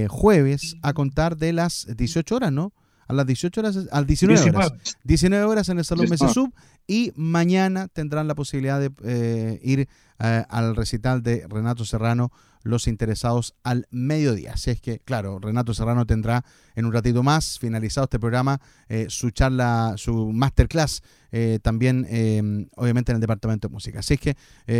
jueves 0.08 0.74
a 0.82 0.92
contar 0.92 1.36
de 1.36 1.52
las 1.52 1.86
18 1.96 2.34
horas, 2.34 2.50
¿no? 2.50 2.72
A 3.06 3.12
las 3.12 3.26
18 3.26 3.60
horas, 3.60 3.76
a 3.90 3.98
las 4.00 4.06
19 4.06 4.50
horas. 4.50 4.72
19 5.04 5.44
horas 5.44 5.68
en 5.68 5.78
el 5.78 5.84
Salón 5.84 6.08
Mesesub 6.08 6.52
y 6.86 7.12
mañana 7.16 7.88
tendrán 7.88 8.28
la 8.28 8.34
posibilidad 8.34 8.80
de 8.80 8.90
eh, 9.04 9.60
ir 9.62 9.88
eh, 10.18 10.44
al 10.48 10.76
recital 10.76 11.22
de 11.22 11.46
Renato 11.48 11.84
Serrano 11.84 12.30
los 12.62 12.86
interesados 12.86 13.54
al 13.62 13.86
mediodía. 13.90 14.52
Así 14.54 14.70
es 14.70 14.80
que, 14.80 15.00
claro, 15.00 15.38
Renato 15.38 15.74
Serrano 15.74 16.06
tendrá 16.06 16.44
en 16.74 16.84
un 16.84 16.92
ratito 16.92 17.22
más, 17.22 17.58
finalizado 17.58 18.04
este 18.04 18.18
programa, 18.18 18.60
eh, 18.88 19.06
su 19.08 19.30
charla, 19.30 19.94
su 19.96 20.32
masterclass, 20.32 21.02
eh, 21.32 21.58
también 21.62 22.06
eh, 22.08 22.66
obviamente 22.76 23.12
en 23.12 23.16
el 23.16 23.20
Departamento 23.20 23.68
de 23.68 23.72
Música. 23.72 24.00
Así 24.00 24.14
es 24.14 24.20
que 24.20 24.36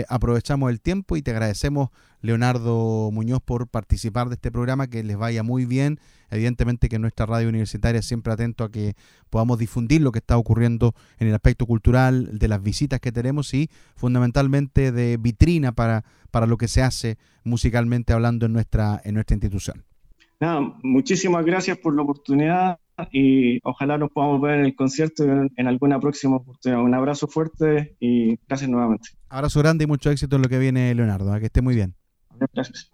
aprovechamos 0.09 0.70
el 0.70 0.81
tiempo 0.81 1.16
y 1.16 1.23
te 1.23 1.31
agradecemos, 1.31 1.91
Leonardo 2.20 3.11
Muñoz, 3.11 3.43
por 3.43 3.66
participar 3.68 4.29
de 4.29 4.35
este 4.35 4.53
programa, 4.53 4.87
que 4.87 5.03
les 5.03 5.16
vaya 5.16 5.43
muy 5.43 5.64
bien. 5.64 5.99
Evidentemente 6.33 6.89
que 6.89 6.99
nuestra 6.99 7.26
radio 7.26 7.49
universitaria 7.49 7.99
es 7.99 8.07
siempre 8.07 8.33
atento 8.33 8.64
a 8.64 8.70
que 8.70 8.95
podamos 9.28 9.59
difundir 9.59 10.01
lo 10.01 10.12
que 10.12 10.18
está 10.18 10.39
ocurriendo 10.39 10.95
en 11.18 11.28
el 11.28 11.35
aspecto 11.35 11.66
cultural, 11.66 12.39
de 12.39 12.49
las 12.49 12.62
visitas 12.62 13.01
que 13.01 13.12
tenemos 13.12 13.53
y 13.53 13.68
fundamentalmente 13.95 14.93
de 14.93 15.18
vitrina 15.18 15.72
para, 15.72 16.05
para 16.30 16.47
lo 16.47 16.57
que 16.57 16.68
se 16.68 16.83
hace 16.83 17.18
musicalmente 17.45 18.14
hablando 18.14 18.47
en 18.47 18.55
nuestra, 18.55 19.01
en 19.05 19.14
nuestra 19.14 19.35
institución. 19.35 19.85
Nada, 20.41 20.74
muchísimas 20.83 21.45
gracias 21.45 21.76
por 21.78 21.95
la 21.95 22.03
oportunidad 22.03 22.78
y 23.12 23.61
ojalá 23.62 23.99
nos 23.99 24.11
podamos 24.11 24.41
ver 24.41 24.61
en 24.61 24.64
el 24.64 24.74
concierto 24.74 25.24
en, 25.24 25.51
en, 25.55 25.66
alguna 25.66 26.01
próxima 26.01 26.37
oportunidad. 26.37 26.83
Un 26.83 26.95
abrazo 26.95 27.28
fuerte 27.28 27.95
y 28.01 28.39
gracias 28.49 28.70
nuevamente. 28.70 29.11
Abrazo 29.28 29.61
grande 29.61 29.85
y 29.85 29.87
mucho 29.87 30.11
éxito 30.11 30.37
en 30.37 30.43
lo 30.43 30.49
que 30.49 30.59
viene, 30.59 30.95
Leonardo. 30.95 31.37
¿eh? 31.37 31.41
Que 31.41 31.47
esté 31.47 31.62
muy 31.62 31.74
bien. 31.74 31.95
Gracias. 32.55 32.91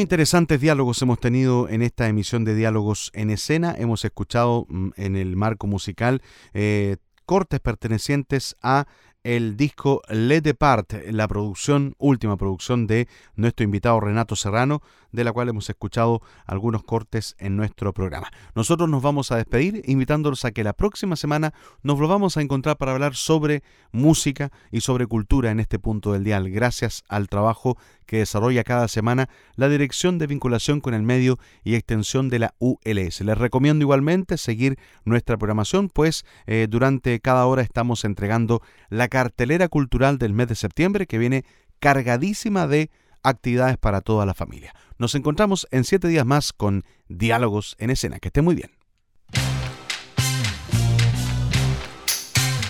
Muy 0.00 0.04
interesantes 0.04 0.62
diálogos 0.62 1.02
hemos 1.02 1.20
tenido 1.20 1.68
en 1.68 1.82
esta 1.82 2.08
emisión 2.08 2.42
de 2.42 2.54
Diálogos 2.54 3.10
en 3.12 3.28
Escena. 3.28 3.74
Hemos 3.76 4.02
escuchado 4.06 4.64
mm, 4.70 4.92
en 4.96 5.14
el 5.14 5.36
marco 5.36 5.66
musical 5.66 6.22
eh, 6.54 6.96
cortes 7.26 7.60
pertenecientes 7.60 8.56
a 8.62 8.86
el 9.24 9.56
disco 9.56 10.00
Le 10.08 10.40
Depart, 10.40 10.94
la 11.10 11.28
producción, 11.28 11.94
última 11.98 12.38
producción 12.38 12.86
de 12.86 13.08
nuestro 13.36 13.64
invitado 13.64 14.00
Renato 14.00 14.36
Serrano, 14.36 14.80
de 15.12 15.24
la 15.24 15.32
cual 15.32 15.48
hemos 15.48 15.68
escuchado 15.68 16.22
algunos 16.46 16.82
cortes 16.84 17.36
en 17.38 17.56
nuestro 17.56 17.92
programa. 17.92 18.30
Nosotros 18.54 18.88
nos 18.88 19.02
vamos 19.02 19.30
a 19.32 19.36
despedir 19.36 19.82
invitándolos 19.86 20.44
a 20.44 20.52
que 20.52 20.64
la 20.64 20.72
próxima 20.72 21.16
semana 21.16 21.52
nos 21.82 21.98
volvamos 21.98 22.36
a 22.36 22.40
encontrar 22.40 22.78
para 22.78 22.92
hablar 22.92 23.14
sobre 23.14 23.62
música 23.92 24.50
y 24.70 24.80
sobre 24.80 25.06
cultura 25.06 25.50
en 25.50 25.60
este 25.60 25.78
punto 25.78 26.12
del 26.12 26.24
dial, 26.24 26.48
gracias 26.48 27.04
al 27.08 27.28
trabajo 27.28 27.76
que 28.10 28.18
desarrolla 28.18 28.64
cada 28.64 28.88
semana 28.88 29.28
la 29.54 29.68
Dirección 29.68 30.18
de 30.18 30.26
Vinculación 30.26 30.80
con 30.80 30.94
el 30.94 31.04
Medio 31.04 31.38
y 31.62 31.76
Extensión 31.76 32.28
de 32.28 32.40
la 32.40 32.54
ULS. 32.58 33.20
Les 33.20 33.38
recomiendo 33.38 33.84
igualmente 33.84 34.36
seguir 34.36 34.80
nuestra 35.04 35.36
programación, 35.36 35.88
pues 35.88 36.24
eh, 36.48 36.66
durante 36.68 37.20
cada 37.20 37.46
hora 37.46 37.62
estamos 37.62 38.04
entregando 38.04 38.62
la 38.88 39.06
cartelera 39.06 39.68
cultural 39.68 40.18
del 40.18 40.32
mes 40.32 40.48
de 40.48 40.56
septiembre 40.56 41.06
que 41.06 41.18
viene 41.18 41.44
cargadísima 41.78 42.66
de 42.66 42.90
actividades 43.22 43.78
para 43.78 44.00
toda 44.00 44.26
la 44.26 44.34
familia. 44.34 44.74
Nos 44.98 45.14
encontramos 45.14 45.68
en 45.70 45.84
siete 45.84 46.08
días 46.08 46.26
más 46.26 46.52
con 46.52 46.82
Diálogos 47.08 47.76
en 47.78 47.90
Escena. 47.90 48.18
Que 48.18 48.26
esté 48.26 48.42
muy 48.42 48.56
bien. 48.56 48.72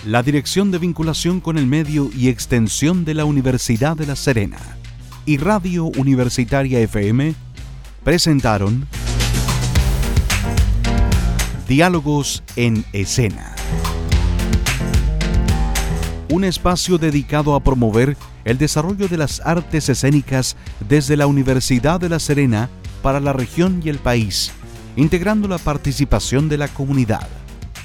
La 0.05 0.21
Dirección 0.21 0.69
de 0.69 0.77
Vinculación 0.77 1.39
con 1.41 1.57
el 1.57 1.65
Medio 1.65 2.11
y 2.15 2.29
Extensión 2.29 3.05
de 3.05 3.15
la 3.15 3.25
Universidad 3.25 3.97
de 3.97 4.05
La 4.05 4.15
Serena 4.15 4.77
y 5.25 5.37
Radio 5.37 5.85
Universitaria 5.85 6.79
FM 6.79 7.35
presentaron 8.03 8.87
Diálogos 11.67 12.43
en 12.55 12.83
Escena. 12.91 13.55
Un 16.29 16.43
espacio 16.43 16.97
dedicado 16.97 17.55
a 17.55 17.63
promover 17.63 18.17
el 18.45 18.57
desarrollo 18.57 19.07
de 19.07 19.17
las 19.17 19.41
artes 19.45 19.89
escénicas 19.89 20.55
desde 20.87 21.17
la 21.17 21.27
Universidad 21.27 21.99
de 21.99 22.09
La 22.09 22.19
Serena 22.19 22.69
para 23.03 23.19
la 23.19 23.33
región 23.33 23.81
y 23.83 23.89
el 23.89 23.99
país, 23.99 24.51
integrando 24.95 25.47
la 25.47 25.57
participación 25.57 26.49
de 26.49 26.57
la 26.57 26.67
comunidad. 26.67 27.27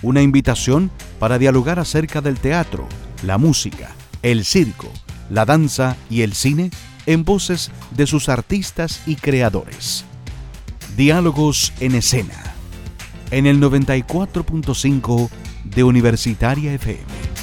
Una 0.02 0.22
invitación 0.22 0.90
para 1.18 1.38
dialogar 1.38 1.78
acerca 1.78 2.20
del 2.20 2.38
teatro, 2.38 2.88
la 3.22 3.36
música, 3.36 3.90
el 4.22 4.44
circo, 4.44 4.90
la 5.28 5.44
danza 5.44 5.96
y 6.08 6.22
el 6.22 6.32
cine 6.32 6.70
en 7.06 7.24
voces 7.24 7.70
de 7.92 8.06
sus 8.06 8.28
artistas 8.28 9.00
y 9.06 9.16
creadores. 9.16 10.04
Diálogos 10.96 11.72
en 11.80 11.94
escena, 11.94 12.54
en 13.30 13.46
el 13.46 13.60
94.5 13.60 15.30
de 15.64 15.84
Universitaria 15.84 16.72
FM. 16.74 17.35